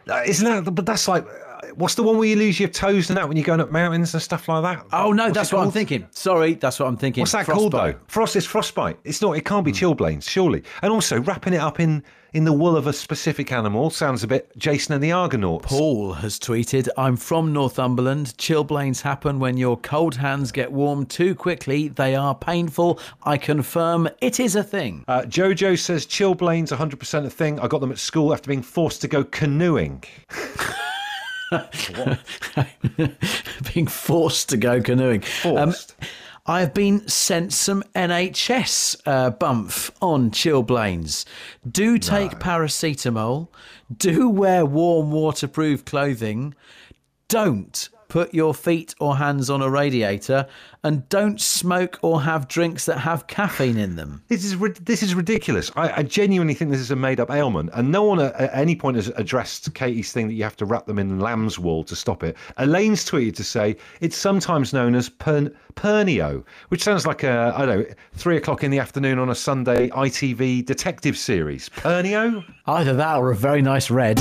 Uh, 0.09 0.21
Isn't 0.27 0.65
that? 0.65 0.75
But 0.75 0.85
that's 0.85 1.07
like, 1.07 1.25
what's 1.75 1.95
the 1.95 2.03
one 2.03 2.19
where 2.19 2.29
you 2.29 2.37
lose 2.37 2.59
your 2.59 2.69
toes 2.69 3.11
and 3.11 3.17
that 3.17 3.29
when 3.29 3.37
you're 3.37 3.47
going 3.47 3.61
up 3.61 3.71
mountains 3.71 4.15
and 4.15 4.23
stuff 4.23 4.49
like 4.49 4.63
that? 4.63 4.87
Oh 4.93 5.13
no, 5.13 5.25
What's 5.25 5.35
that's 5.35 5.53
what 5.53 5.65
I'm 5.65 5.71
thinking. 5.71 6.07
Sorry, 6.11 6.55
that's 6.55 6.79
what 6.79 6.87
I'm 6.87 6.97
thinking. 6.97 7.23
What's 7.23 7.33
that 7.33 7.47
called 7.47 7.73
though? 7.73 7.95
Frost 8.07 8.37
is 8.37 8.47
frostbite. 8.47 8.99
It's 9.05 9.23
not. 9.23 9.37
It 9.37 9.45
can't 9.45 9.65
be 9.65 9.73
chilblains, 9.73 10.29
surely. 10.29 10.63
And 10.83 10.93
also 10.93 11.21
wrapping 11.21 11.55
it 11.55 11.61
up 11.61 11.81
in 11.81 12.03
in 12.33 12.45
the 12.45 12.53
wool 12.53 12.77
of 12.77 12.87
a 12.87 12.93
specific 12.93 13.53
animal 13.53 13.91
sounds 13.91 14.23
a 14.23 14.27
bit 14.27 14.51
Jason 14.57 14.95
and 14.95 15.05
the 15.05 15.13
Argonauts. 15.13 15.67
Paul 15.67 16.15
has 16.15 16.39
tweeted, 16.39 16.89
I'm 16.97 17.17
from 17.17 17.53
Northumberland. 17.53 18.35
Chilblains 18.39 19.03
happen 19.03 19.39
when 19.39 19.59
your 19.59 19.77
cold 19.77 20.17
hands 20.17 20.51
get 20.51 20.73
warm 20.73 21.05
too 21.05 21.35
quickly. 21.35 21.89
They 21.89 22.15
are 22.15 22.35
painful. 22.35 22.99
I 23.23 23.37
confirm 23.37 24.09
it 24.23 24.41
is 24.41 24.57
a 24.57 24.63
thing. 24.63 25.05
Uh, 25.09 25.23
Jojo 25.23 25.79
says 25.79 26.07
chilblains 26.07 26.75
100% 26.75 27.27
a 27.27 27.31
thing. 27.31 27.61
I 27.61 27.69
got 27.69 27.83
them 27.83 27.93
at 27.93 27.99
school 27.99 28.33
after 28.33 28.49
being 28.49 28.63
forced 28.63 29.03
to 29.03 29.09
go 29.09 29.25
canoeing. 29.25 30.03
Being 33.75 33.87
forced 33.87 34.49
to 34.51 34.57
go 34.57 34.81
canoeing. 34.81 35.21
Forced. 35.21 35.95
I 36.45 36.61
have 36.61 36.75
been 36.75 37.07
sent 37.07 37.53
some 37.53 37.85
NHS 37.95 39.01
uh, 39.07 39.31
bump 39.31 39.73
on 40.01 40.33
chilblains. 40.33 41.25
Do 41.71 41.99
take 41.99 42.41
paracetamol. 42.41 43.47
Do 43.97 44.29
wear 44.29 44.67
warm, 44.67 45.13
waterproof 45.13 45.85
clothing. 45.85 46.55
Don't 47.29 47.89
put 48.13 48.35
your 48.35 48.53
feet 48.53 48.95
or 49.01 49.17
hands 49.17 49.49
on 49.49 49.63
a 49.63 49.71
radiator. 49.71 50.47
And 50.85 51.09
don't 51.09 51.41
smoke 51.41 51.99
or 52.03 52.21
have 52.21 52.47
drinks 52.47 52.85
that 52.85 52.99
have 52.99 53.27
caffeine 53.27 53.79
in 53.79 53.97
them. 53.97 54.23
This 54.29 54.45
is 54.45 54.59
this 54.81 55.03
is 55.03 55.15
ridiculous. 55.15 55.71
I, 55.77 56.01
I 56.01 56.03
genuinely 56.03 56.55
think 56.55 56.71
this 56.71 56.81
is 56.81 56.91
a 56.91 56.97
made 56.97 57.21
up 57.21 57.31
ailment, 57.31 57.71
and 57.75 57.93
no 57.93 58.03
one 58.03 58.19
at, 58.19 58.35
at 58.35 58.51
any 58.55 58.75
point 58.75 58.97
has 58.97 59.09
addressed 59.09 59.73
Katie's 59.75 60.13
thing 60.13 60.27
that 60.27 60.35
you 60.35 60.43
have 60.43 60.57
to 60.57 60.65
wrap 60.65 60.87
them 60.87 60.99
in 60.99 61.21
lamb's 61.21 61.59
wool 61.59 61.85
to 61.85 61.95
stop 61.95 62.25
it. 62.25 62.37
Elaine's 62.57 63.05
tweeted 63.05 63.37
to 63.37 63.45
say 63.45 63.77
it's 64.01 64.17
sometimes 64.17 64.73
known 64.73 64.95
as 64.95 65.09
pern- 65.09 65.55
pernio, 65.77 66.45
which 66.69 66.83
sounds 66.83 67.07
like 67.07 67.23
a 67.23 67.53
I 67.55 67.67
don't 67.67 67.89
know 67.89 67.95
three 68.15 68.37
o'clock 68.37 68.65
in 68.65 68.71
the 68.71 68.79
afternoon 68.79 69.19
on 69.19 69.31
a 69.31 69.35
Sunday 69.35 69.89
ITV 69.91 70.67
detective 70.67 71.17
series. 71.17 71.69
Pernio. 71.69 72.45
Either 72.67 72.95
that 72.95 73.17
or 73.17 73.31
a 73.31 73.37
very 73.37 73.63
nice 73.63 73.91
red. 73.91 74.21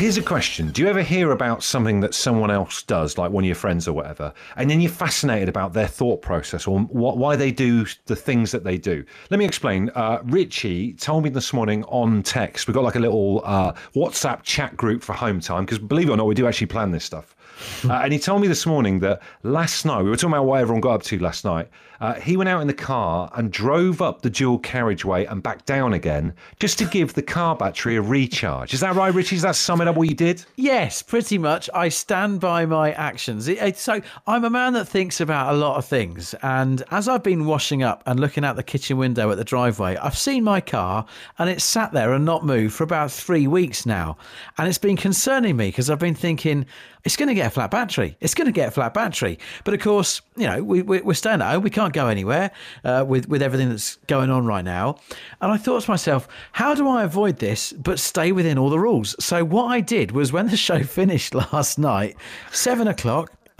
Here's 0.00 0.16
a 0.16 0.22
question. 0.22 0.70
Do 0.70 0.80
you 0.80 0.88
ever 0.88 1.02
hear 1.02 1.30
about 1.30 1.62
something 1.62 2.00
that 2.00 2.14
someone 2.14 2.50
else 2.50 2.82
does, 2.82 3.18
like 3.18 3.32
one 3.32 3.44
of 3.44 3.46
your 3.46 3.54
friends 3.54 3.86
or 3.86 3.92
whatever, 3.92 4.32
and 4.56 4.70
then 4.70 4.80
you're 4.80 4.90
fascinated 4.90 5.46
about 5.46 5.74
their 5.74 5.86
thought 5.86 6.22
process 6.22 6.66
or 6.66 6.80
what, 6.80 7.18
why 7.18 7.36
they 7.36 7.52
do 7.52 7.84
the 8.06 8.16
things 8.16 8.50
that 8.52 8.64
they 8.64 8.78
do? 8.78 9.04
Let 9.28 9.36
me 9.36 9.44
explain. 9.44 9.90
Uh, 9.94 10.20
Richie 10.24 10.94
told 10.94 11.24
me 11.24 11.28
this 11.28 11.52
morning 11.52 11.84
on 11.84 12.22
text, 12.22 12.66
we've 12.66 12.74
got 12.74 12.82
like 12.82 12.94
a 12.94 12.98
little 12.98 13.42
uh, 13.44 13.74
WhatsApp 13.94 14.42
chat 14.42 14.74
group 14.74 15.02
for 15.02 15.12
home 15.12 15.38
time, 15.38 15.66
because 15.66 15.78
believe 15.78 16.08
it 16.08 16.12
or 16.12 16.16
not, 16.16 16.26
we 16.26 16.34
do 16.34 16.46
actually 16.46 16.68
plan 16.68 16.92
this 16.92 17.04
stuff. 17.04 17.36
Uh, 17.84 17.94
and 18.04 18.12
he 18.12 18.18
told 18.18 18.40
me 18.40 18.48
this 18.48 18.64
morning 18.66 19.00
that 19.00 19.20
last 19.42 19.84
night, 19.84 20.02
we 20.02 20.08
were 20.08 20.16
talking 20.16 20.32
about 20.32 20.44
what 20.44 20.60
everyone 20.60 20.80
got 20.80 20.94
up 20.94 21.02
to 21.02 21.18
last 21.18 21.44
night. 21.44 21.68
Uh, 22.00 22.14
he 22.14 22.36
went 22.36 22.48
out 22.48 22.60
in 22.60 22.66
the 22.66 22.74
car 22.74 23.30
and 23.34 23.52
drove 23.52 24.00
up 24.00 24.22
the 24.22 24.30
dual 24.30 24.58
carriageway 24.58 25.26
and 25.26 25.42
back 25.42 25.64
down 25.66 25.92
again 25.92 26.32
just 26.58 26.78
to 26.78 26.86
give 26.86 27.12
the 27.12 27.22
car 27.22 27.54
battery 27.54 27.96
a 27.96 28.02
recharge. 28.02 28.72
Is 28.72 28.80
that 28.80 28.94
right, 28.94 29.12
Richie? 29.12 29.36
Is 29.36 29.42
that 29.42 29.56
sum 29.56 29.80
it 29.82 29.88
up 29.90 29.96
what 29.96 30.08
you 30.08 30.14
did? 30.14 30.44
Yes, 30.56 31.02
pretty 31.02 31.36
much. 31.38 31.68
I 31.74 31.88
stand 31.90 32.40
by 32.40 32.64
my 32.66 32.92
actions. 32.92 33.46
It, 33.48 33.58
it- 33.58 33.76
so 33.78 34.00
I'm 34.26 34.44
a 34.44 34.50
man 34.50 34.72
that 34.74 34.86
thinks 34.86 35.20
about 35.20 35.52
a 35.52 35.56
lot 35.56 35.76
of 35.76 35.84
things. 35.84 36.34
And 36.42 36.82
as 36.90 37.08
I've 37.08 37.22
been 37.22 37.44
washing 37.46 37.82
up 37.82 38.02
and 38.06 38.18
looking 38.18 38.44
out 38.44 38.56
the 38.56 38.62
kitchen 38.62 38.96
window 38.96 39.30
at 39.30 39.36
the 39.36 39.44
driveway, 39.44 39.96
I've 39.96 40.16
seen 40.16 40.44
my 40.44 40.60
car 40.60 41.04
and 41.38 41.50
it's 41.50 41.64
sat 41.64 41.92
there 41.92 42.12
and 42.12 42.24
not 42.24 42.44
moved 42.44 42.74
for 42.74 42.84
about 42.84 43.10
three 43.12 43.46
weeks 43.46 43.84
now. 43.84 44.16
And 44.58 44.68
it's 44.68 44.78
been 44.78 44.96
concerning 44.96 45.56
me 45.56 45.68
because 45.68 45.90
I've 45.90 45.98
been 45.98 46.14
thinking, 46.14 46.66
it's 47.04 47.16
going 47.16 47.28
to 47.28 47.34
get 47.34 47.46
a 47.46 47.50
flat 47.50 47.70
battery. 47.70 48.16
It's 48.20 48.34
going 48.34 48.46
to 48.46 48.52
get 48.52 48.68
a 48.68 48.70
flat 48.70 48.94
battery. 48.94 49.38
But 49.64 49.74
of 49.74 49.80
course, 49.80 50.20
you 50.36 50.46
know, 50.46 50.62
we, 50.62 50.82
we, 50.82 51.00
we're 51.00 51.14
staying 51.14 51.40
at 51.40 51.52
home. 51.52 51.62
We 51.62 51.70
can't 51.70 51.92
go 51.92 52.08
anywhere 52.08 52.50
uh, 52.84 53.04
with, 53.06 53.28
with 53.28 53.42
everything 53.42 53.70
that's 53.70 53.96
going 54.06 54.30
on 54.30 54.46
right 54.46 54.64
now. 54.64 54.96
And 55.40 55.50
I 55.50 55.56
thought 55.56 55.82
to 55.82 55.90
myself, 55.90 56.28
how 56.52 56.74
do 56.74 56.88
I 56.88 57.04
avoid 57.04 57.38
this 57.38 57.72
but 57.72 57.98
stay 57.98 58.32
within 58.32 58.58
all 58.58 58.70
the 58.70 58.78
rules? 58.78 59.16
So 59.22 59.44
what 59.44 59.66
I 59.66 59.80
did 59.80 60.12
was 60.12 60.32
when 60.32 60.48
the 60.48 60.56
show 60.60 60.82
finished 60.82 61.34
last 61.34 61.78
night, 61.78 62.16
seven 62.52 62.88
o'clock, 62.88 63.32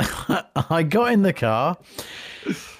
I 0.71 0.83
got 0.83 1.13
in 1.13 1.23
the 1.23 1.33
car, 1.33 1.77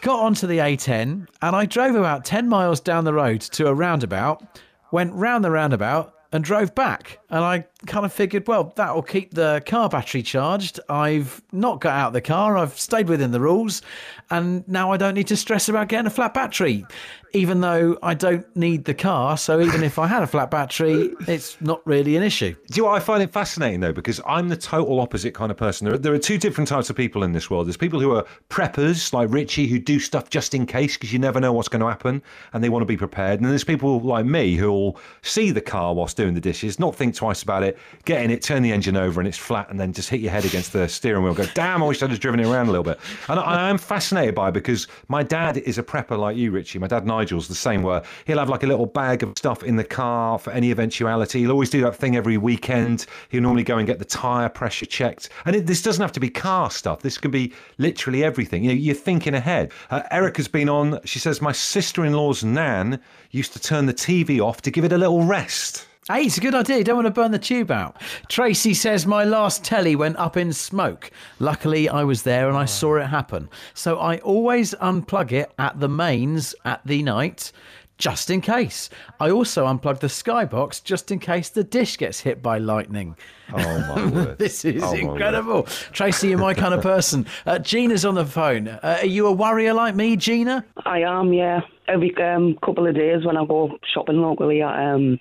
got 0.01 0.21
onto 0.21 0.47
the 0.47 0.59
A10, 0.59 1.27
and 1.43 1.57
I 1.57 1.67
drove 1.67 1.95
about 1.95 2.25
10 2.25 2.49
miles 2.49 2.81
down 2.81 3.05
the 3.05 3.13
road 3.13 3.41
to 3.43 3.67
a 3.67 3.75
roundabout, 3.75 4.43
went 4.91 5.13
round 5.13 5.45
the 5.45 5.51
roundabout, 5.51 6.15
and 6.33 6.43
drove 6.43 6.75
back. 6.75 7.20
And 7.31 7.45
I 7.45 7.65
kind 7.87 8.05
of 8.05 8.13
figured, 8.13 8.49
well, 8.49 8.73
that 8.77 8.95
will 8.95 9.03
keep 9.03 9.35
the 9.35 9.63
car 9.65 9.89
battery 9.89 10.23
charged. 10.23 10.81
I've 10.89 11.41
not 11.53 11.81
got 11.81 11.95
out 11.95 12.09
of 12.09 12.13
the 12.13 12.21
car, 12.21 12.57
I've 12.57 12.79
stayed 12.79 13.09
within 13.09 13.31
the 13.31 13.41
rules, 13.41 13.83
and 14.31 14.67
now 14.69 14.91
I 14.91 14.97
don't 14.97 15.15
need 15.15 15.29
to 15.29 15.37
stress 15.37 15.69
about 15.69 15.89
getting 15.89 16.07
a 16.07 16.11
flat 16.11 16.35
battery, 16.35 16.85
even 17.33 17.61
though 17.61 17.99
I 18.03 18.15
don't 18.15 18.45
need 18.57 18.85
the 18.85 18.95
car. 18.95 19.37
So 19.37 19.61
even 19.61 19.83
if 19.83 19.99
I 19.99 20.09
had 20.09 20.23
a 20.23 20.27
flat 20.27 20.51
battery, 20.51 21.15
it's 21.29 21.61
not 21.61 21.87
really 21.87 22.17
an 22.17 22.23
issue. 22.23 22.55
Do 22.55 22.77
you 22.77 22.83
know 22.83 22.91
what 22.91 22.97
I 22.97 23.05
find 23.05 23.23
it 23.23 23.33
fascinating 23.33 23.81
though? 23.81 23.93
Because 23.93 24.21
I'm 24.27 24.49
the 24.49 24.57
total 24.57 25.01
opposite 25.01 25.35
kind 25.35 25.51
of 25.51 25.57
person. 25.57 25.85
There 25.85 25.95
are, 25.95 25.99
there 25.99 26.15
are 26.15 26.19
two 26.19 26.39
different 26.39 26.69
types 26.69 26.91
of 26.91 26.97
people 26.97 27.23
in 27.23 27.33
this 27.33 27.49
world. 27.49 27.67
There's 27.67 27.77
people 27.77 28.01
who 28.01 28.15
are 28.15 28.25
preppers, 28.49 29.13
like 29.13 29.31
Richie, 29.31 29.67
who 29.67 29.79
do 29.79 30.01
stuff 30.01 30.31
just 30.31 30.55
in 30.55 30.67
case 30.67 30.97
because 30.97 31.13
you 31.13 31.19
never 31.19 31.41
know 31.41 31.53
what's 31.53 31.69
going 31.69 31.81
to 31.81 31.89
happen 31.89 32.23
and 32.53 32.63
they 32.63 32.69
want 32.69 32.83
to 32.83 32.87
be 32.87 32.97
prepared. 32.97 33.41
And 33.41 33.49
there's 33.49 33.65
people 33.65 34.01
like 34.01 34.27
me 34.27 34.57
who 34.57 34.71
will 34.73 35.01
see 35.23 35.51
the 35.51 35.61
car 35.61 35.95
whilst 35.95 36.17
doing 36.17 36.35
the 36.35 36.41
dishes, 36.41 36.79
not 36.79 36.95
think 36.95 37.15
twice 37.21 37.43
about 37.43 37.63
it, 37.63 37.77
get 38.07 38.23
in 38.25 38.31
it, 38.31 38.41
turn 38.41 38.63
the 38.63 38.73
engine 38.73 38.97
over, 38.97 39.21
and 39.21 39.29
it's 39.29 39.37
flat, 39.37 39.69
and 39.69 39.79
then 39.79 39.93
just 39.93 40.09
hit 40.09 40.21
your 40.21 40.31
head 40.31 40.47
against 40.47 40.73
the 40.73 40.89
steering 40.89 41.23
wheel. 41.23 41.35
Go, 41.35 41.45
damn! 41.53 41.83
I 41.83 41.87
wish 41.87 42.03
I'd 42.03 42.09
have 42.09 42.19
driven 42.19 42.41
it 42.41 42.47
around 42.47 42.69
a 42.69 42.71
little 42.71 42.83
bit. 42.83 42.99
And 43.29 43.39
I, 43.39 43.43
I 43.43 43.69
am 43.69 43.77
fascinated 43.77 44.35
by 44.35 44.49
it 44.49 44.53
because 44.53 44.89
my 45.09 45.23
dad 45.23 45.59
is 45.59 45.77
a 45.77 45.83
prepper 45.83 46.19
like 46.19 46.39
you, 46.39 46.51
Richie. 46.51 46.79
My 46.79 46.87
dad 46.87 47.07
Nigel's 47.07 47.47
the 47.47 47.55
same. 47.55 47.83
Where 47.83 48.03
he'll 48.25 48.39
have 48.39 48.49
like 48.49 48.63
a 48.63 48.67
little 48.67 48.87
bag 48.87 49.23
of 49.23 49.37
stuff 49.37 49.63
in 49.63 49.77
the 49.77 49.85
car 49.85 50.39
for 50.39 50.51
any 50.51 50.71
eventuality. 50.71 51.41
He'll 51.41 51.51
always 51.51 51.69
do 51.69 51.83
that 51.83 51.95
thing 51.95 52.17
every 52.17 52.39
weekend. 52.39 53.05
He'll 53.29 53.43
normally 53.43 53.65
go 53.65 53.77
and 53.77 53.87
get 53.87 53.99
the 53.99 54.07
tire 54.07 54.49
pressure 54.49 54.87
checked. 54.87 55.29
And 55.45 55.55
it, 55.55 55.67
this 55.67 55.83
doesn't 55.83 56.01
have 56.01 56.13
to 56.13 56.21
be 56.21 56.31
car 56.31 56.71
stuff. 56.71 57.03
This 57.03 57.19
can 57.19 57.31
be 57.31 57.53
literally 57.77 58.25
everything. 58.25 58.65
You 58.65 58.71
know, 58.71 58.77
you're 58.77 58.95
thinking 58.95 59.35
ahead. 59.35 59.73
Uh, 59.91 60.05
Erica's 60.11 60.49
been 60.49 60.71
on. 60.71 61.01
She 61.05 61.19
says 61.19 61.43
my 61.43 61.53
sister-in-law's 61.53 62.43
nan 62.45 62.99
used 63.31 63.53
to 63.53 63.61
turn 63.61 63.85
the 63.85 63.95
TV 63.95 64.41
off 64.41 64.63
to 64.63 64.71
give 64.71 64.85
it 64.85 64.93
a 64.93 64.99
little 64.99 65.23
rest. 65.23 65.87
Hey, 66.09 66.23
it's 66.23 66.39
a 66.39 66.41
good 66.41 66.55
idea. 66.55 66.79
You 66.79 66.85
don't 66.85 66.97
want 66.97 67.07
to 67.07 67.13
burn 67.13 67.31
the 67.31 67.39
tube 67.39 67.71
out. 67.71 68.01
Tracy 68.29 68.73
says, 68.73 69.07
My 69.07 69.23
last 69.25 69.63
telly 69.63 69.95
went 69.95 70.17
up 70.17 70.37
in 70.37 70.53
smoke. 70.53 71.11
Luckily, 71.39 71.89
I 71.91 72.05
was 72.05 72.23
there 72.23 72.49
and 72.49 72.57
I 72.57 72.65
saw 72.65 72.97
it 72.97 73.07
happen. 73.07 73.51
So 73.75 73.99
I 73.99 74.17
always 74.19 74.75
unplug 74.77 75.31
it 75.31 75.53
at 75.59 75.79
the 75.79 75.89
mains 75.91 76.55
at 76.65 76.81
the 76.87 77.03
night. 77.03 77.53
Just 77.99 78.31
in 78.31 78.41
case. 78.41 78.89
I 79.21 79.31
also 79.31 79.67
unplug 79.67 80.01
the 80.01 80.07
skybox 80.07 80.83
just 80.83 81.11
in 81.13 81.19
case 81.19 81.51
the 81.51 81.63
dish 81.63 81.99
gets 81.99 82.19
hit 82.21 82.43
by 82.43 82.57
lightning. 82.57 83.15
Oh 83.53 83.79
my 83.95 84.07
word! 84.11 84.39
This 84.39 84.65
is 84.65 84.83
Oh, 84.83 84.95
incredible. 84.95 85.65
Tracy, 85.93 86.29
you're 86.29 86.39
my 86.39 86.55
kind 86.55 86.73
of 86.73 86.81
person. 86.81 87.27
Uh, 87.47 87.59
Gina's 87.59 88.07
on 88.07 88.15
the 88.15 88.25
phone. 88.25 88.69
Uh, 88.69 88.99
are 89.03 89.07
you 89.07 89.27
a 89.27 89.33
worrier 89.33 89.75
like 89.75 89.95
me, 89.95 90.17
Gina? 90.17 90.65
I 90.87 91.01
am, 91.03 91.35
yeah. 91.35 91.61
Every 91.89 92.15
um, 92.17 92.57
couple 92.65 92.87
of 92.87 92.95
days 92.95 93.27
when 93.27 93.37
I 93.37 93.45
go 93.45 93.77
shopping 93.93 94.23
locally, 94.23 94.63
I 94.63 94.93
um, 94.95 95.21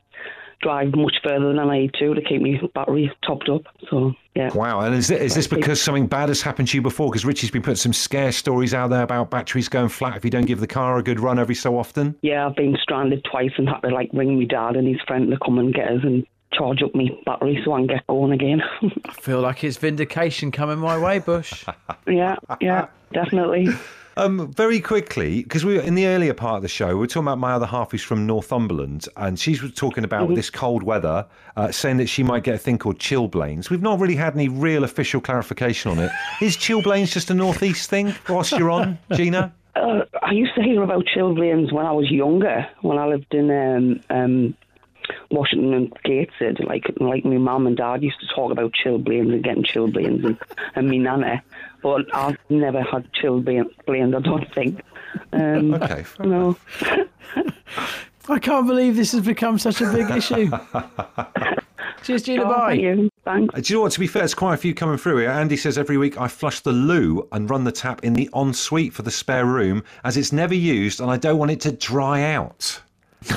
drive 0.61 0.95
much 0.95 1.15
further 1.23 1.47
than 1.47 1.59
I 1.59 1.79
need 1.79 1.93
to 1.95 2.13
to 2.13 2.21
keep 2.21 2.41
my 2.41 2.59
battery 2.73 3.11
topped 3.25 3.49
up. 3.49 3.63
So, 3.89 4.13
yeah. 4.35 4.53
Wow. 4.53 4.81
And 4.81 4.95
is, 4.95 5.09
it, 5.09 5.21
is 5.21 5.35
this 5.35 5.47
because 5.47 5.81
something 5.81 6.07
bad 6.07 6.29
has 6.29 6.41
happened 6.41 6.67
to 6.69 6.77
you 6.77 6.81
before? 6.81 7.09
Because 7.09 7.25
Richie's 7.25 7.51
been 7.51 7.61
putting 7.61 7.75
some 7.75 7.93
scare 7.93 8.31
stories 8.31 8.73
out 8.73 8.89
there 8.89 9.03
about 9.03 9.29
batteries 9.29 9.69
going 9.69 9.89
flat 9.89 10.17
if 10.17 10.25
you 10.25 10.31
don't 10.31 10.45
give 10.45 10.59
the 10.59 10.67
car 10.67 10.97
a 10.97 11.03
good 11.03 11.19
run 11.19 11.39
every 11.39 11.55
so 11.55 11.77
often. 11.77 12.15
Yeah, 12.21 12.47
I've 12.47 12.55
been 12.55 12.77
stranded 12.81 13.25
twice 13.29 13.51
and 13.57 13.67
had 13.67 13.79
to 13.81 13.89
like 13.89 14.09
ring 14.13 14.37
my 14.37 14.45
dad 14.45 14.75
and 14.75 14.87
his 14.87 15.01
friend 15.07 15.29
to 15.31 15.37
come 15.43 15.59
and 15.59 15.73
get 15.73 15.87
us 15.87 16.03
and 16.03 16.25
charge 16.53 16.81
up 16.81 16.93
my 16.95 17.05
battery 17.25 17.61
so 17.63 17.73
I 17.73 17.79
can 17.79 17.87
get 17.87 18.07
going 18.07 18.31
again. 18.31 18.61
I 19.05 19.13
feel 19.13 19.41
like 19.41 19.63
it's 19.63 19.77
vindication 19.77 20.51
coming 20.51 20.79
my 20.79 20.97
way, 20.97 21.19
Bush. 21.19 21.65
yeah, 22.07 22.35
yeah, 22.59 22.87
definitely. 23.13 23.69
Um, 24.19 24.51
very 24.51 24.81
quickly, 24.81 25.43
because 25.43 25.63
we 25.63 25.75
were 25.75 25.81
in 25.81 25.95
the 25.95 26.05
earlier 26.07 26.33
part 26.33 26.57
of 26.57 26.61
the 26.61 26.67
show, 26.67 26.87
we 26.89 26.95
were 26.95 27.07
talking 27.07 27.23
about 27.23 27.37
my 27.37 27.53
other 27.53 27.65
half 27.65 27.91
who's 27.91 28.03
from 28.03 28.27
Northumberland, 28.27 29.07
and 29.15 29.39
she 29.39 29.51
was 29.51 29.73
talking 29.73 30.03
about 30.03 30.19
Mm-hmm. 30.25 30.33
this 30.33 30.49
cold 30.49 30.83
weather, 30.83 31.25
uh, 31.55 31.71
saying 31.71 31.95
that 31.97 32.07
she 32.07 32.21
might 32.23 32.43
get 32.43 32.55
a 32.55 32.57
thing 32.57 32.77
called 32.77 32.99
chilblains. 32.99 33.69
We've 33.69 33.81
not 33.81 33.97
really 33.99 34.15
had 34.17 34.33
any 34.35 34.49
real 34.49 34.83
official 34.83 35.21
clarification 35.21 35.91
on 35.91 35.99
it. 35.99 36.11
Is 36.41 36.57
chilblains 36.57 37.13
just 37.13 37.31
a 37.31 37.33
northeast 37.33 37.89
thing? 37.89 38.13
Whilst 38.27 38.51
you're 38.51 38.69
on, 38.69 38.97
Gina? 39.13 39.53
Uh, 39.75 40.01
I 40.21 40.31
used 40.31 40.53
to 40.55 40.61
hear 40.61 40.83
about 40.83 41.05
chilblains 41.05 41.71
when 41.71 41.85
I 41.85 41.93
was 41.93 42.11
younger, 42.11 42.67
when 42.81 42.97
I 42.97 43.05
lived 43.07 43.33
in 43.33 43.49
um, 43.49 44.01
um, 44.09 44.55
Washington 45.31 45.73
and 45.73 45.93
Gateshead. 46.03 46.59
Like, 46.65 46.85
like 46.99 47.25
my 47.25 47.37
mum 47.37 47.67
and 47.67 47.75
dad 47.77 48.03
used 48.03 48.19
to 48.21 48.27
talk 48.27 48.51
about 48.51 48.73
chilblains 48.73 49.33
and 49.33 49.43
getting 49.43 49.63
chilblains, 49.63 50.25
and, 50.25 50.37
and 50.75 50.89
me 50.89 50.97
nana. 50.99 51.41
But 51.81 52.13
I've 52.13 52.37
never 52.49 52.81
had 52.81 53.11
chilblains, 53.13 53.69
I 53.87 54.19
don't 54.19 54.53
think. 54.53 54.81
Um, 55.33 55.73
Okay. 55.75 56.03
fair 56.03 56.25
no. 56.25 56.57
I 58.29 58.37
can't 58.37 58.67
believe 58.67 58.95
this 58.95 59.11
has 59.13 59.21
become 59.25 59.57
such 59.57 59.81
a 59.81 59.91
big 59.91 60.09
issue. 60.17 60.51
Cheers, 62.03 62.23
Gina. 62.23 62.43
Oh, 62.43 62.47
bye. 62.49 62.69
thank 62.69 62.81
you. 62.81 63.09
Thanks. 63.25 63.53
Uh, 63.55 63.59
Do 63.61 63.73
you 63.73 63.77
know 63.77 63.81
what? 63.83 63.91
To 63.93 63.99
be 63.99 64.07
fair, 64.07 64.23
it's 64.23 64.33
quite 64.35 64.53
a 64.53 64.57
few 64.57 64.73
coming 64.73 64.97
through 64.97 65.17
here. 65.17 65.29
Andy 65.29 65.57
says 65.57 65.77
every 65.77 65.97
week 65.97 66.19
I 66.19 66.27
flush 66.27 66.59
the 66.61 66.71
loo 66.71 67.27
and 67.31 67.49
run 67.49 67.63
the 67.63 67.71
tap 67.71 68.03
in 68.03 68.13
the 68.13 68.29
ensuite 68.35 68.93
for 68.93 69.01
the 69.01 69.11
spare 69.11 69.45
room 69.45 69.83
as 70.03 70.15
it's 70.15 70.31
never 70.31 70.53
used 70.53 71.01
and 71.01 71.09
I 71.09 71.17
don't 71.17 71.37
want 71.39 71.51
it 71.51 71.59
to 71.61 71.71
dry 71.71 72.21
out. 72.33 72.81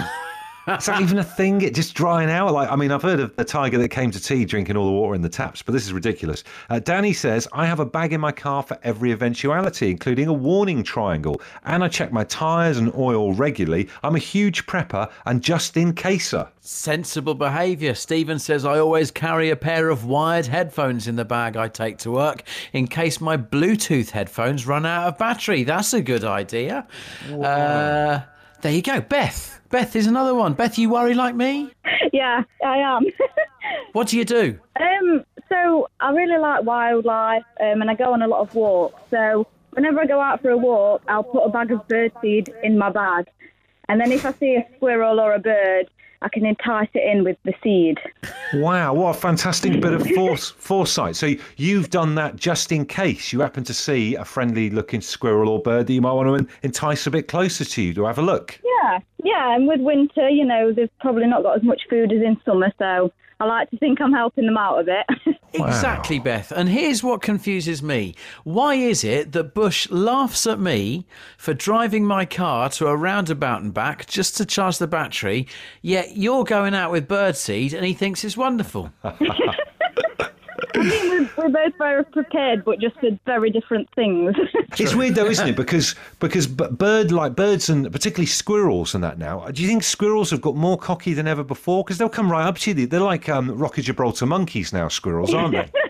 Is 0.69 0.87
that 0.87 1.01
even 1.01 1.19
a 1.19 1.25
thing? 1.25 1.61
It 1.63 1.75
just 1.75 1.95
drying 1.95 2.31
out? 2.31 2.53
Like, 2.53 2.71
I 2.71 2.77
mean, 2.77 2.93
I've 2.93 3.03
heard 3.03 3.19
of 3.19 3.35
the 3.35 3.45
tiger 3.45 3.79
that 3.79 3.89
came 3.89 4.13
to 4.13 4.21
tea 4.21 4.45
drinking 4.45 4.77
all 4.77 4.87
the 4.87 4.93
water 4.93 5.15
in 5.15 5.23
the 5.23 5.29
taps, 5.29 5.61
but 5.61 5.73
this 5.73 5.85
is 5.85 5.93
ridiculous. 5.93 6.45
Uh, 6.71 6.79
Danny 6.79 7.13
says 7.13 7.49
I 7.53 7.67
have 7.67 7.81
a 7.81 7.85
bag 7.85 8.13
in 8.13 8.21
my 8.21 8.31
car 8.31 8.63
for 8.63 8.79
every 8.85 9.11
eventuality, 9.11 9.91
including 9.91 10.29
a 10.29 10.33
warning 10.33 10.85
triangle, 10.85 11.41
and 11.65 11.83
I 11.83 11.89
check 11.89 12.13
my 12.13 12.25
tyres 12.25 12.79
and 12.79 12.95
oil 12.95 13.33
regularly. 13.33 13.89
I'm 14.05 14.15
a 14.15 14.21
huge 14.21 14.67
prepper 14.67 15.11
and 15.27 15.43
just 15.43 15.77
in 15.77 15.95
caser. 15.95 16.49
Sensible 16.61 17.35
behaviour. 17.35 17.95
Stephen 17.95 18.39
says 18.39 18.65
I 18.65 18.79
always 18.79 19.11
carry 19.11 19.51
a 19.51 19.57
pair 19.57 19.89
of 19.89 20.05
wired 20.05 20.47
headphones 20.47 21.09
in 21.09 21.17
the 21.17 21.25
bag 21.25 21.57
I 21.57 21.67
take 21.67 21.99
to 21.99 22.13
work 22.13 22.45
in 22.73 22.87
case 22.87 23.21
my 23.21 23.37
Bluetooth 23.37 24.11
headphones 24.11 24.65
run 24.65 24.87
out 24.87 25.09
of 25.09 25.19
battery. 25.19 25.65
That's 25.65 25.93
a 25.93 26.03
good 26.03 26.23
idea. 26.23 26.87
Uh, 27.33 28.21
there 28.63 28.73
you 28.73 28.83
go. 28.83 29.01
Beth. 29.01 29.61
Beth 29.71 29.95
is 29.97 30.07
another 30.07 30.35
one. 30.35 30.55
Beth, 30.55 30.79
you 30.79 30.91
worry 30.91 31.15
like 31.15 31.35
me? 31.35 31.71
Yeah, 32.13 32.43
I 32.65 32.79
am. 32.79 33.07
What 33.93 34.09
do 34.09 34.19
you 34.19 34.25
do? 34.25 34.59
um, 34.81 35.25
so 35.49 35.89
I 36.01 36.11
really 36.13 36.39
like 36.39 36.65
wildlife, 36.65 37.45
um, 37.61 37.81
and 37.81 37.91
I 37.91 37.95
go 37.95 38.13
on 38.13 38.23
a 38.23 38.27
lot 38.27 38.41
of 38.41 38.55
walks. 38.55 39.01
So 39.11 39.47
whenever 39.71 40.01
I 40.01 40.07
go 40.07 40.21
out 40.21 40.43
for 40.43 40.51
a 40.51 40.57
walk, 40.57 41.03
I'll 41.09 41.23
put 41.23 41.43
a 41.45 41.49
bag 41.49 41.71
of 41.71 41.87
birdseed 41.89 42.49
in 42.63 42.77
my 42.77 42.91
bag, 42.91 43.29
and 43.89 44.01
then 44.01 44.11
if 44.13 44.25
I 44.27 44.33
see 44.33 44.57
a 44.57 44.67
squirrel 44.77 45.21
or 45.21 45.35
a 45.35 45.39
bird, 45.39 45.89
I 46.23 46.29
can 46.29 46.47
entice 46.47 46.89
it 46.95 47.03
in 47.05 47.25
with 47.25 47.37
the 47.45 47.53
seed. 47.63 47.99
Wow, 48.55 48.95
what 48.95 49.17
a 49.17 49.19
fantastic 49.19 49.81
bit 49.81 49.93
of 49.93 50.07
force, 50.11 50.51
foresight. 50.57 51.17
So 51.17 51.35
you've 51.57 51.91
done 51.91 52.15
that 52.15 52.37
just 52.37 52.71
in 52.71 52.87
case 52.87 53.33
you 53.33 53.41
happen 53.41 53.65
to 53.65 53.75
see 53.75 54.15
a 54.15 54.25
friendly 54.25 54.71
looking 54.71 55.01
squirrel 55.01 55.49
or 55.49 55.61
bird 55.61 55.89
that 55.89 55.93
you 55.93 56.01
might 56.01 56.13
want 56.13 56.49
to 56.49 56.55
entice 56.63 57.07
a 57.07 57.11
bit 57.11 57.27
closer 57.29 57.65
to 57.65 57.83
you 57.83 57.93
to 57.95 58.05
have 58.05 58.19
a 58.19 58.23
look. 58.23 58.61
Yeah, 58.65 58.72
yeah, 58.83 58.99
yeah. 59.25 59.55
and 59.55 59.67
with 59.67 59.81
winter, 59.81 60.29
you 60.29 60.45
know, 60.45 60.73
there's 60.73 60.91
probably 61.01 61.27
not 61.27 61.43
got 61.43 61.57
as 61.57 61.63
much 61.63 61.83
food 61.89 62.13
as 62.13 62.23
in 62.23 62.37
summer, 62.45 62.73
so 62.79 63.13
I 63.41 63.45
like 63.45 63.71
to 63.71 63.77
think 63.79 64.01
I'm 64.01 64.13
helping 64.13 64.47
them 64.47 64.57
out 64.57 64.81
a 64.81 64.85
bit. 64.85 65.37
Exactly, 65.55 66.19
Beth. 66.19 66.51
And 66.51 66.69
here's 66.69 67.03
what 67.03 67.21
confuses 67.21 67.83
me. 67.83 68.15
Why 68.45 68.75
is 68.75 69.05
it 69.05 69.33
that 69.33 69.55
Bush 69.55 69.91
laughs 69.91 70.47
at 70.47 70.59
me 70.59 71.07
for 71.37 71.53
driving 71.53 72.07
my 72.07 72.25
car 72.25 72.71
to 72.71 72.87
a 72.87 72.97
roundabout 72.97 73.61
and 73.61 73.75
back 73.75 74.07
just 74.07 74.37
to 74.39 74.47
charge 74.47 74.79
the 74.79 74.87
battery, 74.87 75.47
yet 75.83 76.17
you're 76.17 76.45
going 76.45 76.75
out 76.75 76.91
with 76.91 77.07
birdseed 77.07 77.75
and 77.75 77.85
he 77.85 77.93
thinks 77.93 78.25
it's 78.25 78.37
wonderful? 78.37 78.93
I 80.75 80.89
think 80.89 81.37
we're, 81.37 81.45
we're 81.45 81.49
both 81.51 81.79
very 81.79 82.05
prepared, 82.05 82.65
but 82.65 82.81
just 82.81 82.99
for 83.01 83.11
very 83.27 83.51
different 83.51 83.89
things. 83.95 84.35
It's 84.79 84.95
weird 84.95 85.17
though, 85.17 85.27
isn't 85.27 85.47
it? 85.47 85.55
Because 85.55 85.95
because 86.19 86.47
bird 86.47 87.13
like 87.13 87.37
birds 87.37 87.69
and 87.69 87.93
particularly 87.93 88.27
squirrels 88.27 88.95
and 88.95 89.05
that 89.05 89.19
now. 89.19 89.47
Do 89.49 89.61
you 89.61 89.69
think 89.69 89.83
squirrels 89.83 90.31
have 90.31 90.41
got 90.41 90.57
more 90.57 90.79
cocky 90.79 91.13
than 91.13 91.29
ever 91.29 91.45
before? 91.45 91.85
Because 91.85 91.99
they'll 91.99 92.09
come 92.09 92.33
right 92.33 92.47
up 92.47 92.57
to 92.59 92.73
you. 92.73 92.87
They're 92.87 93.01
like 93.01 93.29
um, 93.29 93.57
Rocky 93.57 93.83
Gibraltar 93.83 94.25
monkeys 94.25 94.73
now. 94.73 94.89
Squirrels, 94.89 95.35
aren't 95.35 95.53
they? 95.53 95.71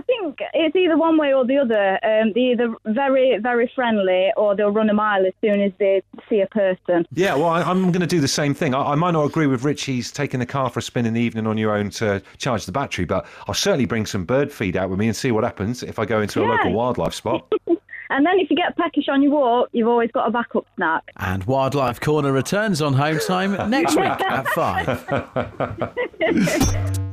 I 0.00 0.02
think 0.02 0.38
it's 0.54 0.74
either 0.76 0.96
one 0.96 1.18
way 1.18 1.34
or 1.34 1.44
the 1.44 1.58
other. 1.58 1.92
Um, 2.04 2.32
they're 2.34 2.52
either 2.52 2.74
very, 2.86 3.36
very 3.38 3.70
friendly 3.74 4.30
or 4.36 4.56
they'll 4.56 4.70
run 4.70 4.88
a 4.88 4.94
mile 4.94 5.26
as 5.26 5.32
soon 5.42 5.60
as 5.60 5.72
they 5.78 6.02
see 6.28 6.40
a 6.40 6.46
person. 6.46 7.06
Yeah, 7.12 7.34
well, 7.34 7.50
I, 7.50 7.62
I'm 7.62 7.92
going 7.92 8.00
to 8.00 8.06
do 8.06 8.20
the 8.20 8.28
same 8.28 8.54
thing. 8.54 8.74
I, 8.74 8.92
I 8.92 8.94
might 8.94 9.10
not 9.10 9.24
agree 9.24 9.46
with 9.46 9.62
Richie's 9.62 10.10
taking 10.10 10.40
the 10.40 10.46
car 10.46 10.70
for 10.70 10.78
a 10.78 10.82
spin 10.82 11.04
in 11.04 11.12
the 11.14 11.20
evening 11.20 11.46
on 11.46 11.58
your 11.58 11.76
own 11.76 11.90
to 11.90 12.22
charge 12.38 12.64
the 12.66 12.72
battery, 12.72 13.04
but 13.04 13.26
I'll 13.46 13.54
certainly 13.54 13.84
bring 13.86 14.06
some 14.06 14.24
bird 14.24 14.50
feed 14.52 14.76
out 14.76 14.88
with 14.88 14.98
me 14.98 15.06
and 15.06 15.14
see 15.16 15.32
what 15.32 15.44
happens 15.44 15.82
if 15.82 15.98
I 15.98 16.06
go 16.06 16.20
into 16.22 16.40
a 16.40 16.44
Yeah. 16.44 16.50
local 16.52 16.72
wildlife 16.72 17.14
spot. 17.14 17.52
And 18.12 18.26
then 18.26 18.40
if 18.40 18.50
you 18.50 18.56
get 18.56 18.76
peckish 18.76 19.04
on 19.08 19.22
your 19.22 19.30
walk, 19.30 19.68
you've 19.70 19.86
always 19.86 20.10
got 20.10 20.26
a 20.26 20.32
backup 20.32 20.66
snack. 20.74 21.04
And 21.18 21.44
Wildlife 21.44 22.00
Corner 22.00 22.32
returns 22.32 22.82
on 22.82 22.92
home 22.92 23.20
time 23.24 23.52
next 23.70 23.94
week 23.94 24.04
at 24.04 24.48
5. 24.48 27.00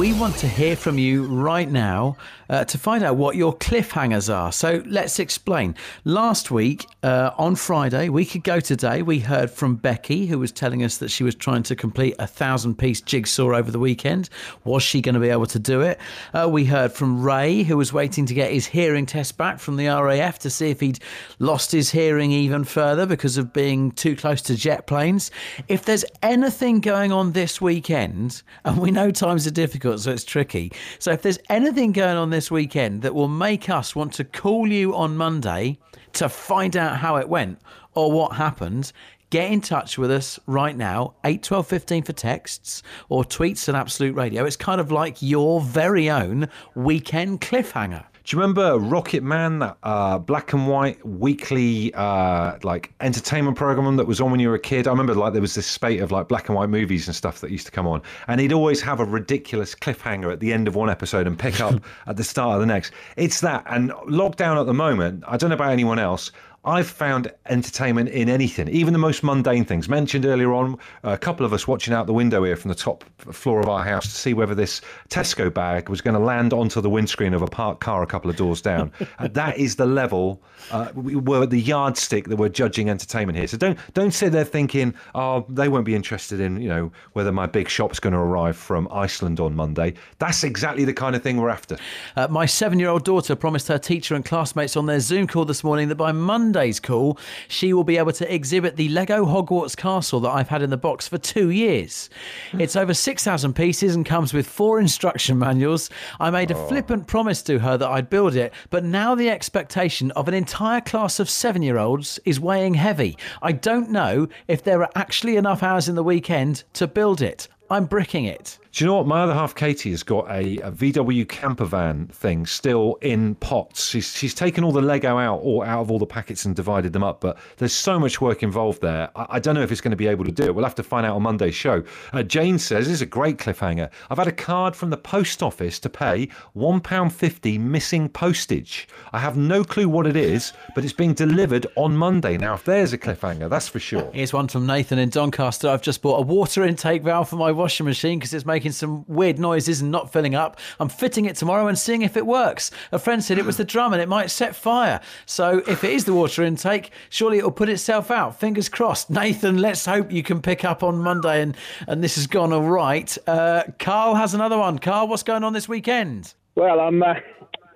we 0.00 0.14
want 0.14 0.34
to 0.34 0.48
hear 0.48 0.76
from 0.76 0.96
you 0.96 1.26
right 1.26 1.70
now 1.70 2.16
uh, 2.48 2.64
to 2.64 2.78
find 2.78 3.04
out 3.04 3.16
what 3.16 3.36
your 3.36 3.54
cliffhangers 3.54 4.34
are. 4.34 4.50
So 4.50 4.82
let's 4.86 5.18
explain. 5.18 5.74
Last 6.04 6.50
week, 6.50 6.86
uh, 7.02 7.32
on 7.36 7.54
Friday, 7.54 8.08
week 8.08 8.34
ago 8.34 8.60
today, 8.60 9.02
we 9.02 9.18
heard 9.18 9.50
from 9.50 9.76
Becky, 9.76 10.26
who 10.26 10.38
was 10.38 10.52
telling 10.52 10.82
us 10.82 10.96
that 10.98 11.10
she 11.10 11.22
was 11.22 11.34
trying 11.34 11.64
to 11.64 11.76
complete 11.76 12.16
a 12.18 12.26
thousand 12.26 12.76
piece 12.76 13.02
jigsaw 13.02 13.54
over 13.54 13.70
the 13.70 13.78
weekend. 13.78 14.30
Was 14.64 14.82
she 14.82 15.02
going 15.02 15.16
to 15.16 15.20
be 15.20 15.28
able 15.28 15.44
to 15.46 15.58
do 15.58 15.82
it? 15.82 16.00
Uh, 16.32 16.48
we 16.50 16.64
heard 16.64 16.92
from 16.92 17.22
Ray, 17.22 17.62
who 17.62 17.76
was 17.76 17.92
waiting 17.92 18.24
to 18.24 18.32
get 18.32 18.52
his 18.52 18.66
hearing 18.66 19.04
test 19.04 19.36
back 19.36 19.60
from 19.60 19.76
the 19.76 19.88
RAF 19.88 20.38
to 20.38 20.48
see 20.48 20.70
if 20.70 20.80
he'd 20.80 20.98
lost 21.40 21.72
his 21.72 21.90
hearing 21.90 22.32
even 22.32 22.64
further 22.64 23.04
because 23.04 23.36
of 23.36 23.52
being 23.52 23.92
too 23.92 24.16
close 24.16 24.40
to 24.42 24.56
jet 24.56 24.86
planes. 24.86 25.30
If 25.68 25.84
there's 25.84 26.06
anything 26.22 26.80
going 26.80 27.12
on 27.12 27.32
this 27.32 27.60
weekend, 27.60 28.42
and 28.64 28.78
we 28.78 28.90
know 28.90 29.10
times 29.10 29.46
are 29.46 29.50
difficult, 29.50 29.89
so 29.98 30.12
it's 30.12 30.24
tricky. 30.24 30.72
So 30.98 31.12
if 31.12 31.22
there's 31.22 31.38
anything 31.48 31.92
going 31.92 32.16
on 32.16 32.30
this 32.30 32.50
weekend 32.50 33.02
that 33.02 33.14
will 33.14 33.28
make 33.28 33.68
us 33.68 33.96
want 33.96 34.12
to 34.14 34.24
call 34.24 34.68
you 34.68 34.94
on 34.94 35.16
Monday 35.16 35.78
to 36.14 36.28
find 36.28 36.76
out 36.76 36.98
how 36.98 37.16
it 37.16 37.28
went 37.28 37.58
or 37.94 38.12
what 38.12 38.36
happened, 38.36 38.92
get 39.30 39.50
in 39.50 39.60
touch 39.60 39.96
with 39.96 40.10
us 40.10 40.38
right 40.46 40.76
now 40.76 41.14
8 41.24 41.42
12 41.42 41.66
15 41.66 42.02
for 42.02 42.12
texts 42.12 42.82
or 43.08 43.22
tweets 43.22 43.68
at 43.68 43.76
absolute 43.76 44.16
radio 44.16 44.44
it's 44.44 44.56
kind 44.56 44.80
of 44.80 44.90
like 44.90 45.22
your 45.22 45.60
very 45.60 46.10
own 46.10 46.48
weekend 46.74 47.40
cliffhanger 47.40 48.04
Do 48.30 48.36
you 48.36 48.42
remember 48.42 48.78
Rocket 48.78 49.24
Man, 49.24 49.58
that 49.58 49.76
uh, 49.82 50.16
black 50.16 50.52
and 50.52 50.68
white 50.68 51.04
weekly 51.04 51.92
uh, 51.94 52.58
like 52.62 52.92
entertainment 53.00 53.56
program 53.56 53.96
that 53.96 54.06
was 54.06 54.20
on 54.20 54.30
when 54.30 54.38
you 54.38 54.50
were 54.50 54.54
a 54.54 54.60
kid? 54.60 54.86
I 54.86 54.92
remember 54.92 55.14
like 55.14 55.32
there 55.32 55.42
was 55.42 55.56
this 55.56 55.66
spate 55.66 56.00
of 56.00 56.12
like 56.12 56.28
black 56.28 56.48
and 56.48 56.54
white 56.54 56.68
movies 56.68 57.08
and 57.08 57.16
stuff 57.16 57.40
that 57.40 57.50
used 57.50 57.66
to 57.66 57.72
come 57.72 57.88
on, 57.88 58.02
and 58.28 58.40
he'd 58.40 58.52
always 58.52 58.80
have 58.82 59.00
a 59.00 59.04
ridiculous 59.04 59.74
cliffhanger 59.74 60.32
at 60.32 60.38
the 60.38 60.52
end 60.52 60.68
of 60.68 60.76
one 60.76 60.88
episode 60.88 61.26
and 61.26 61.40
pick 61.40 61.60
up 61.60 61.82
at 62.06 62.18
the 62.18 62.22
start 62.22 62.54
of 62.54 62.60
the 62.60 62.66
next. 62.66 62.92
It's 63.16 63.40
that, 63.40 63.64
and 63.66 63.90
lockdown 64.06 64.60
at 64.60 64.66
the 64.66 64.74
moment. 64.74 65.24
I 65.26 65.36
don't 65.36 65.50
know 65.50 65.56
about 65.56 65.72
anyone 65.72 65.98
else. 65.98 66.30
I've 66.64 66.88
found 66.88 67.32
entertainment 67.46 68.10
in 68.10 68.28
anything, 68.28 68.68
even 68.68 68.92
the 68.92 68.98
most 68.98 69.22
mundane 69.22 69.64
things. 69.64 69.88
Mentioned 69.88 70.26
earlier 70.26 70.52
on, 70.52 70.78
a 71.04 71.16
couple 71.16 71.46
of 71.46 71.54
us 71.54 71.66
watching 71.66 71.94
out 71.94 72.06
the 72.06 72.12
window 72.12 72.44
here 72.44 72.54
from 72.54 72.68
the 72.68 72.74
top 72.74 73.02
floor 73.32 73.60
of 73.60 73.68
our 73.70 73.82
house 73.82 74.04
to 74.04 74.10
see 74.10 74.34
whether 74.34 74.54
this 74.54 74.82
Tesco 75.08 75.52
bag 75.52 75.88
was 75.88 76.02
going 76.02 76.12
to 76.12 76.20
land 76.20 76.52
onto 76.52 76.82
the 76.82 76.90
windscreen 76.90 77.32
of 77.32 77.40
a 77.40 77.46
parked 77.46 77.80
car 77.80 78.02
a 78.02 78.06
couple 78.06 78.28
of 78.30 78.36
doors 78.36 78.60
down. 78.60 78.92
Uh, 79.18 79.28
that 79.28 79.58
is 79.58 79.76
the 79.76 79.84
level, 79.84 80.40
uh, 80.70 80.88
we 80.94 81.14
were 81.14 81.44
the 81.44 81.60
yardstick 81.60 82.28
that 82.28 82.36
we're 82.36 82.48
judging 82.48 82.88
entertainment 82.88 83.36
here. 83.36 83.46
So 83.46 83.56
don't 83.56 83.78
don't 83.92 84.12
sit 84.12 84.32
there 84.32 84.44
thinking, 84.44 84.94
oh, 85.14 85.44
they 85.48 85.68
won't 85.68 85.84
be 85.84 85.94
interested 85.94 86.40
in, 86.40 86.60
you 86.60 86.68
know, 86.68 86.92
whether 87.12 87.32
my 87.32 87.46
big 87.46 87.68
shop's 87.68 87.98
going 87.98 88.12
to 88.12 88.18
arrive 88.18 88.56
from 88.56 88.88
Iceland 88.90 89.40
on 89.40 89.54
Monday. 89.54 89.94
That's 90.18 90.44
exactly 90.44 90.84
the 90.84 90.94
kind 90.94 91.16
of 91.16 91.22
thing 91.22 91.38
we're 91.38 91.50
after. 91.50 91.76
Uh, 92.16 92.28
my 92.28 92.46
seven 92.46 92.78
year 92.78 92.88
old 92.88 93.04
daughter 93.04 93.34
promised 93.34 93.68
her 93.68 93.78
teacher 93.78 94.14
and 94.14 94.24
classmates 94.24 94.76
on 94.76 94.86
their 94.86 95.00
Zoom 95.00 95.26
call 95.26 95.44
this 95.44 95.64
morning 95.64 95.88
that 95.88 95.96
by 95.96 96.12
Monday's 96.50 96.80
call, 96.80 97.16
she 97.46 97.72
will 97.72 97.84
be 97.84 97.96
able 97.96 98.10
to 98.10 98.34
exhibit 98.34 98.74
the 98.74 98.88
Lego 98.88 99.24
Hogwarts 99.24 99.76
castle 99.76 100.18
that 100.18 100.30
I've 100.30 100.48
had 100.48 100.62
in 100.62 100.70
the 100.70 100.76
box 100.76 101.06
for 101.06 101.16
two 101.16 101.50
years. 101.50 102.10
It's 102.58 102.74
over 102.74 102.92
6,000 102.92 103.52
pieces 103.54 103.94
and 103.94 104.04
comes 104.04 104.34
with 104.34 104.48
four 104.48 104.80
instruction 104.80 105.38
manuals. 105.38 105.90
I 106.18 106.30
made 106.30 106.50
a 106.50 106.56
oh. 106.56 106.66
flippant 106.66 107.06
promise 107.06 107.40
to 107.42 107.60
her 107.60 107.78
that 107.78 107.88
I'd 107.88 108.10
build 108.10 108.34
it, 108.34 108.52
but 108.68 108.84
now 108.84 109.14
the 109.14 109.30
expectation 109.30 110.10
of 110.12 110.26
an 110.26 110.34
entire 110.34 110.80
class 110.80 111.20
of 111.20 111.30
seven 111.30 111.62
year 111.62 111.78
olds 111.78 112.18
is 112.24 112.40
weighing 112.40 112.74
heavy. 112.74 113.16
I 113.42 113.52
don't 113.52 113.90
know 113.90 114.26
if 114.48 114.64
there 114.64 114.82
are 114.82 114.90
actually 114.96 115.36
enough 115.36 115.62
hours 115.62 115.88
in 115.88 115.94
the 115.94 116.02
weekend 116.02 116.64
to 116.72 116.88
build 116.88 117.22
it. 117.22 117.46
I'm 117.70 117.84
bricking 117.84 118.24
it. 118.24 118.58
Do 118.72 118.84
you 118.84 118.88
know 118.88 118.98
what? 118.98 119.06
My 119.08 119.22
other 119.22 119.34
half, 119.34 119.56
Katie, 119.56 119.90
has 119.90 120.04
got 120.04 120.30
a, 120.30 120.58
a 120.58 120.70
VW 120.70 121.28
camper 121.28 121.64
van 121.64 122.06
thing 122.06 122.46
still 122.46 122.98
in 123.02 123.34
pots. 123.34 123.88
She's, 123.88 124.16
she's 124.16 124.32
taken 124.32 124.62
all 124.62 124.70
the 124.70 124.80
Lego 124.80 125.18
out 125.18 125.40
or 125.42 125.66
out 125.66 125.80
of 125.80 125.90
all 125.90 125.98
the 125.98 126.06
packets 126.06 126.44
and 126.44 126.54
divided 126.54 126.92
them 126.92 127.02
up, 127.02 127.20
but 127.20 127.36
there's 127.56 127.72
so 127.72 127.98
much 127.98 128.20
work 128.20 128.44
involved 128.44 128.80
there. 128.80 129.10
I, 129.16 129.26
I 129.28 129.38
don't 129.40 129.56
know 129.56 129.62
if 129.62 129.72
it's 129.72 129.80
going 129.80 129.90
to 129.90 129.96
be 129.96 130.06
able 130.06 130.24
to 130.24 130.30
do 130.30 130.44
it. 130.44 130.54
We'll 130.54 130.64
have 130.64 130.76
to 130.76 130.84
find 130.84 131.04
out 131.04 131.16
on 131.16 131.22
Monday's 131.22 131.56
show. 131.56 131.82
Uh, 132.12 132.22
Jane 132.22 132.60
says, 132.60 132.86
this 132.86 132.94
is 132.94 133.02
a 133.02 133.06
great 133.06 133.38
cliffhanger. 133.38 133.90
I've 134.08 134.18
had 134.18 134.28
a 134.28 134.32
card 134.32 134.76
from 134.76 134.90
the 134.90 134.96
post 134.96 135.42
office 135.42 135.80
to 135.80 135.88
pay 135.88 136.28
£1.50 136.56 137.58
missing 137.58 138.08
postage. 138.08 138.86
I 139.12 139.18
have 139.18 139.36
no 139.36 139.64
clue 139.64 139.88
what 139.88 140.06
it 140.06 140.16
is, 140.16 140.52
but 140.76 140.84
it's 140.84 140.92
being 140.92 141.14
delivered 141.14 141.66
on 141.74 141.96
Monday. 141.96 142.38
Now, 142.38 142.54
if 142.54 142.64
there's 142.64 142.92
a 142.92 142.98
cliffhanger, 142.98 143.50
that's 143.50 143.66
for 143.66 143.80
sure. 143.80 144.08
Here's 144.14 144.32
one 144.32 144.46
from 144.46 144.64
Nathan 144.64 145.00
in 145.00 145.08
Doncaster. 145.08 145.68
I've 145.68 145.82
just 145.82 146.02
bought 146.02 146.18
a 146.18 146.22
water 146.22 146.62
intake 146.62 147.02
valve 147.02 147.28
for 147.28 147.36
my 147.36 147.50
washing 147.50 147.86
machine 147.86 148.20
because 148.20 148.32
it's 148.32 148.46
making 148.46 148.59
some 148.68 149.04
weird 149.08 149.38
noises 149.38 149.80
and 149.80 149.90
not 149.90 150.12
filling 150.12 150.34
up. 150.34 150.58
I'm 150.78 150.88
fitting 150.88 151.24
it 151.24 151.36
tomorrow 151.36 151.66
and 151.66 151.78
seeing 151.78 152.02
if 152.02 152.16
it 152.16 152.26
works. 152.26 152.70
A 152.92 152.98
friend 152.98 153.24
said 153.24 153.38
it 153.38 153.44
was 153.44 153.56
the 153.56 153.64
drum 153.64 153.92
and 153.92 154.02
it 154.02 154.08
might 154.08 154.30
set 154.30 154.54
fire. 154.54 155.00
So 155.26 155.62
if 155.66 155.84
it 155.84 155.92
is 155.92 156.04
the 156.04 156.12
water 156.12 156.42
intake, 156.42 156.90
surely 157.08 157.38
it'll 157.38 157.50
put 157.50 157.68
itself 157.68 158.10
out. 158.10 158.38
Fingers 158.38 158.68
crossed. 158.68 159.10
Nathan, 159.10 159.58
let's 159.58 159.86
hope 159.86 160.12
you 160.12 160.22
can 160.22 160.42
pick 160.42 160.64
up 160.64 160.82
on 160.82 160.98
Monday 160.98 161.42
and, 161.42 161.56
and 161.86 162.04
this 162.04 162.16
has 162.16 162.26
gone 162.26 162.52
all 162.52 162.62
right. 162.62 163.16
Uh, 163.26 163.64
Carl 163.78 164.14
has 164.14 164.34
another 164.34 164.58
one. 164.58 164.78
Carl, 164.78 165.08
what's 165.08 165.22
going 165.22 165.44
on 165.44 165.52
this 165.52 165.68
weekend? 165.68 166.34
Well, 166.54 166.80
I'm 166.80 167.02
uh, 167.02 167.14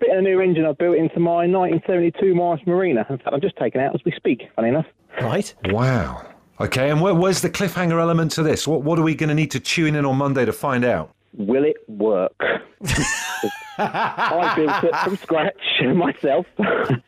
fitting 0.00 0.16
a 0.16 0.22
new 0.22 0.40
engine 0.40 0.66
I've 0.66 0.78
built 0.78 0.96
into 0.96 1.20
my 1.20 1.46
1972 1.46 2.34
Morris 2.34 2.60
Marina. 2.66 3.06
In 3.08 3.18
fact, 3.18 3.30
I'm 3.32 3.40
just 3.40 3.56
taking 3.56 3.80
it 3.80 3.84
out 3.84 3.94
as 3.94 4.00
we 4.04 4.12
speak, 4.12 4.42
funny 4.54 4.68
enough. 4.68 4.86
Right. 5.20 5.54
Wow. 5.66 6.33
Okay, 6.60 6.90
and 6.90 7.00
where, 7.00 7.14
where's 7.14 7.40
the 7.40 7.50
cliffhanger 7.50 8.00
element 8.00 8.30
to 8.32 8.42
this? 8.42 8.66
What, 8.66 8.82
what 8.82 8.98
are 8.98 9.02
we 9.02 9.14
going 9.14 9.28
to 9.28 9.34
need 9.34 9.50
to 9.52 9.60
tune 9.60 9.96
in 9.96 10.04
on 10.04 10.16
Monday 10.16 10.44
to 10.44 10.52
find 10.52 10.84
out? 10.84 11.10
Will 11.36 11.64
it 11.64 11.76
work? 11.88 12.32
I 13.76 14.52
built 14.56 14.84
it 14.84 14.96
from 15.02 15.16
scratch 15.16 15.60
myself. 15.94 16.46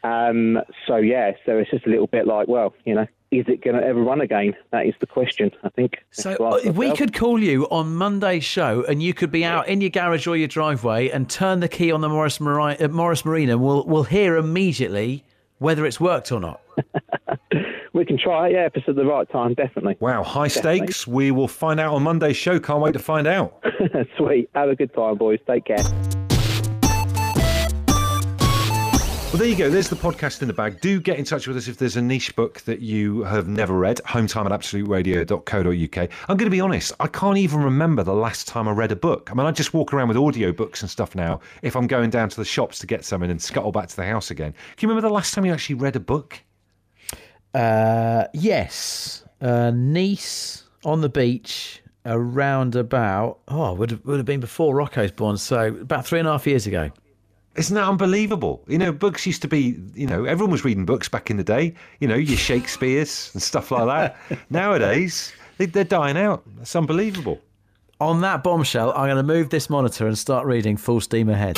um, 0.03 0.59
so, 0.87 0.97
yeah, 0.97 1.33
so 1.44 1.59
it's 1.59 1.71
just 1.71 1.87
a 1.87 1.90
little 1.90 2.09
bit 2.09 2.27
like, 2.27 2.49
well, 2.49 2.75
you 2.85 2.94
know, 2.94 3.07
is 3.31 3.44
it 3.49 3.62
going 3.62 3.77
to 3.77 3.87
ever 3.87 4.03
run 4.03 4.21
again? 4.21 4.55
That 4.73 4.87
is 4.87 4.94
the 5.01 5.07
question, 5.07 5.51
I 5.62 5.68
think. 5.68 5.99
So 6.11 6.35
To 6.37 6.44
ask 6.47 6.66
uh, 6.66 6.73
we 6.73 6.92
could 6.92 7.14
call 7.14 7.40
you 7.40 7.68
on 7.71 7.94
Monday's 7.94 8.44
show, 8.44 8.85
and 8.88 9.01
you 9.03 9.14
could 9.14 9.31
be 9.31 9.44
out 9.44 9.68
in 9.68 9.81
your 9.81 9.90
garage 9.90 10.27
or 10.27 10.37
your 10.37 10.49
driveway 10.49 11.09
and 11.11 11.29
turn 11.31 11.61
the 11.61 11.68
key 11.68 11.92
on 11.92 12.01
the 12.01 12.09
Morris, 12.09 12.40
Mari- 12.40 12.79
uh, 12.79 12.88
Morris 12.88 13.25
Marina. 13.25 13.53
and 13.53 13.62
We'll 13.62 13.85
we'll 13.85 14.05
hear 14.05 14.37
immediately 14.37 15.25
whether 15.59 15.87
it's 15.87 16.01
worked 16.01 16.31
or 16.33 16.38
not. 16.40 16.61
We 17.97 18.05
can 18.05 18.19
try 18.19 18.49
it, 18.49 18.53
yeah, 18.53 18.67
if 18.67 18.77
it's 18.77 18.87
at 18.91 18.95
the 18.95 19.07
right 19.07 19.27
time, 19.31 19.55
definitely. 19.55 19.97
Wow, 20.01 20.23
high 20.23 20.49
stakes. 20.49 21.07
We 21.07 21.31
will 21.31 21.49
find 21.49 21.81
out 21.81 21.95
on 21.95 22.03
Monday's 22.03 22.37
show. 22.37 22.61
Can't 22.61 22.83
wait 22.83 22.93
to 22.93 22.99
find 22.99 23.27
out. 23.27 23.65
Sweet. 24.19 24.51
Have 24.55 24.69
a 24.69 24.77
good 24.77 24.93
time, 24.93 25.17
boys. 25.17 25.39
Take 25.47 25.65
care. 25.65 25.83
Well, 29.33 29.39
there 29.39 29.49
you 29.49 29.57
go. 29.57 29.71
There's 29.71 29.89
the 29.89 29.97
podcast 29.97 30.43
in 30.43 30.49
the 30.49 30.53
bag. 30.53 30.83
Do 30.83 31.01
get 31.01 31.19
in 31.19 31.25
touch 31.25 31.47
with 31.47 31.57
us 31.57 31.69
if 31.69 31.79
there's 31.79 31.97
a 31.97 32.03
niche 32.03 32.37
book 32.37 32.61
that 32.63 32.81
you 32.81 33.23
have 33.23 33.49
never 33.49 33.73
read. 33.73 34.03
Hometime 34.05 34.45
at 34.45 34.53
absoluteradio.co.uk. 34.53 36.11
I'm 36.29 36.37
going 36.37 36.47
to 36.47 36.51
be 36.51 36.61
honest, 36.61 36.93
I 37.01 37.07
can't 37.07 37.39
even 37.39 37.63
remember 37.63 38.03
the 38.03 38.15
last 38.15 38.47
time 38.47 38.69
I 38.69 38.73
read 38.73 38.93
a 38.93 38.97
book. 38.97 39.31
I 39.33 39.35
mean, 39.35 39.47
I 39.47 39.53
just 39.53 39.73
walk 39.73 39.95
around 39.95 40.09
with 40.09 40.19
audio 40.19 40.53
books 40.53 40.83
and 40.83 40.91
stuff 40.91 41.15
now 41.15 41.41
if 41.63 41.75
I'm 41.75 41.87
going 41.87 42.11
down 42.11 42.29
to 42.29 42.37
the 42.37 42.45
shops 42.45 42.79
to 42.81 42.87
get 42.87 43.07
something 43.07 43.31
and 43.31 43.41
scuttle 43.41 43.73
back 43.73 43.89
to 43.89 43.97
the 43.97 44.05
house 44.05 44.31
again. 44.31 44.53
Can 44.77 44.87
you 44.87 44.91
remember 44.91 45.09
the 45.09 45.15
last 45.15 45.33
time 45.33 45.47
you 45.47 45.53
actually 45.55 45.77
read 45.77 45.97
a 45.97 46.01
book? 46.01 46.43
Uh, 47.57 48.29
yes, 48.35 49.25
uh, 49.40 49.71
Nice 49.71 50.64
on 50.85 51.01
the 51.01 51.09
beach 51.09 51.81
around 52.05 52.77
about 52.77 53.38
oh 53.49 53.73
would 53.73 53.90
have, 53.90 54.05
would 54.05 54.19
have 54.19 54.27
been 54.27 54.40
before 54.40 54.75
Rocco's 54.75 55.11
born, 55.11 55.38
so 55.38 55.75
about 55.81 56.07
three 56.07 56.19
and 56.19 56.29
a 56.29 56.33
half 56.33 56.47
years 56.47 56.66
ago. 56.66 56.90
Isn't 57.57 57.75
that 57.75 57.88
unbelievable? 57.88 58.62
You 58.69 58.77
know, 58.77 58.92
books 58.92 59.25
used 59.25 59.40
to 59.40 59.49
be, 59.49 59.81
you 59.95 60.07
know, 60.07 60.27
everyone 60.27 60.53
was 60.53 60.66
reading 60.66 60.85
books 60.85 61.09
back 61.09 61.31
in 61.31 61.38
the 61.38 61.45
day, 61.45 61.73
you 62.01 62.07
know, 62.07 62.14
your 62.14 62.37
Shakespeare's 62.37 63.31
and 63.35 63.42
stuff 63.42 63.71
like 63.71 63.87
that. 63.87 64.38
Nowadays, 64.51 65.33
they, 65.57 65.64
they're 65.64 65.85
dying 65.85 66.19
out. 66.19 66.42
That's 66.59 66.77
unbelievable. 66.77 67.40
On 68.03 68.21
that 68.21 68.45
bombshell, 68.45 68.90
I'm 68.90 69.07
going 69.07 69.16
to 69.16 69.23
move 69.23 69.49
this 69.49 69.71
monitor 69.71 70.07
and 70.07 70.19
start 70.19 70.47
reading 70.47 70.77
full 70.77 71.01
steam 71.01 71.31
ahead. 71.31 71.57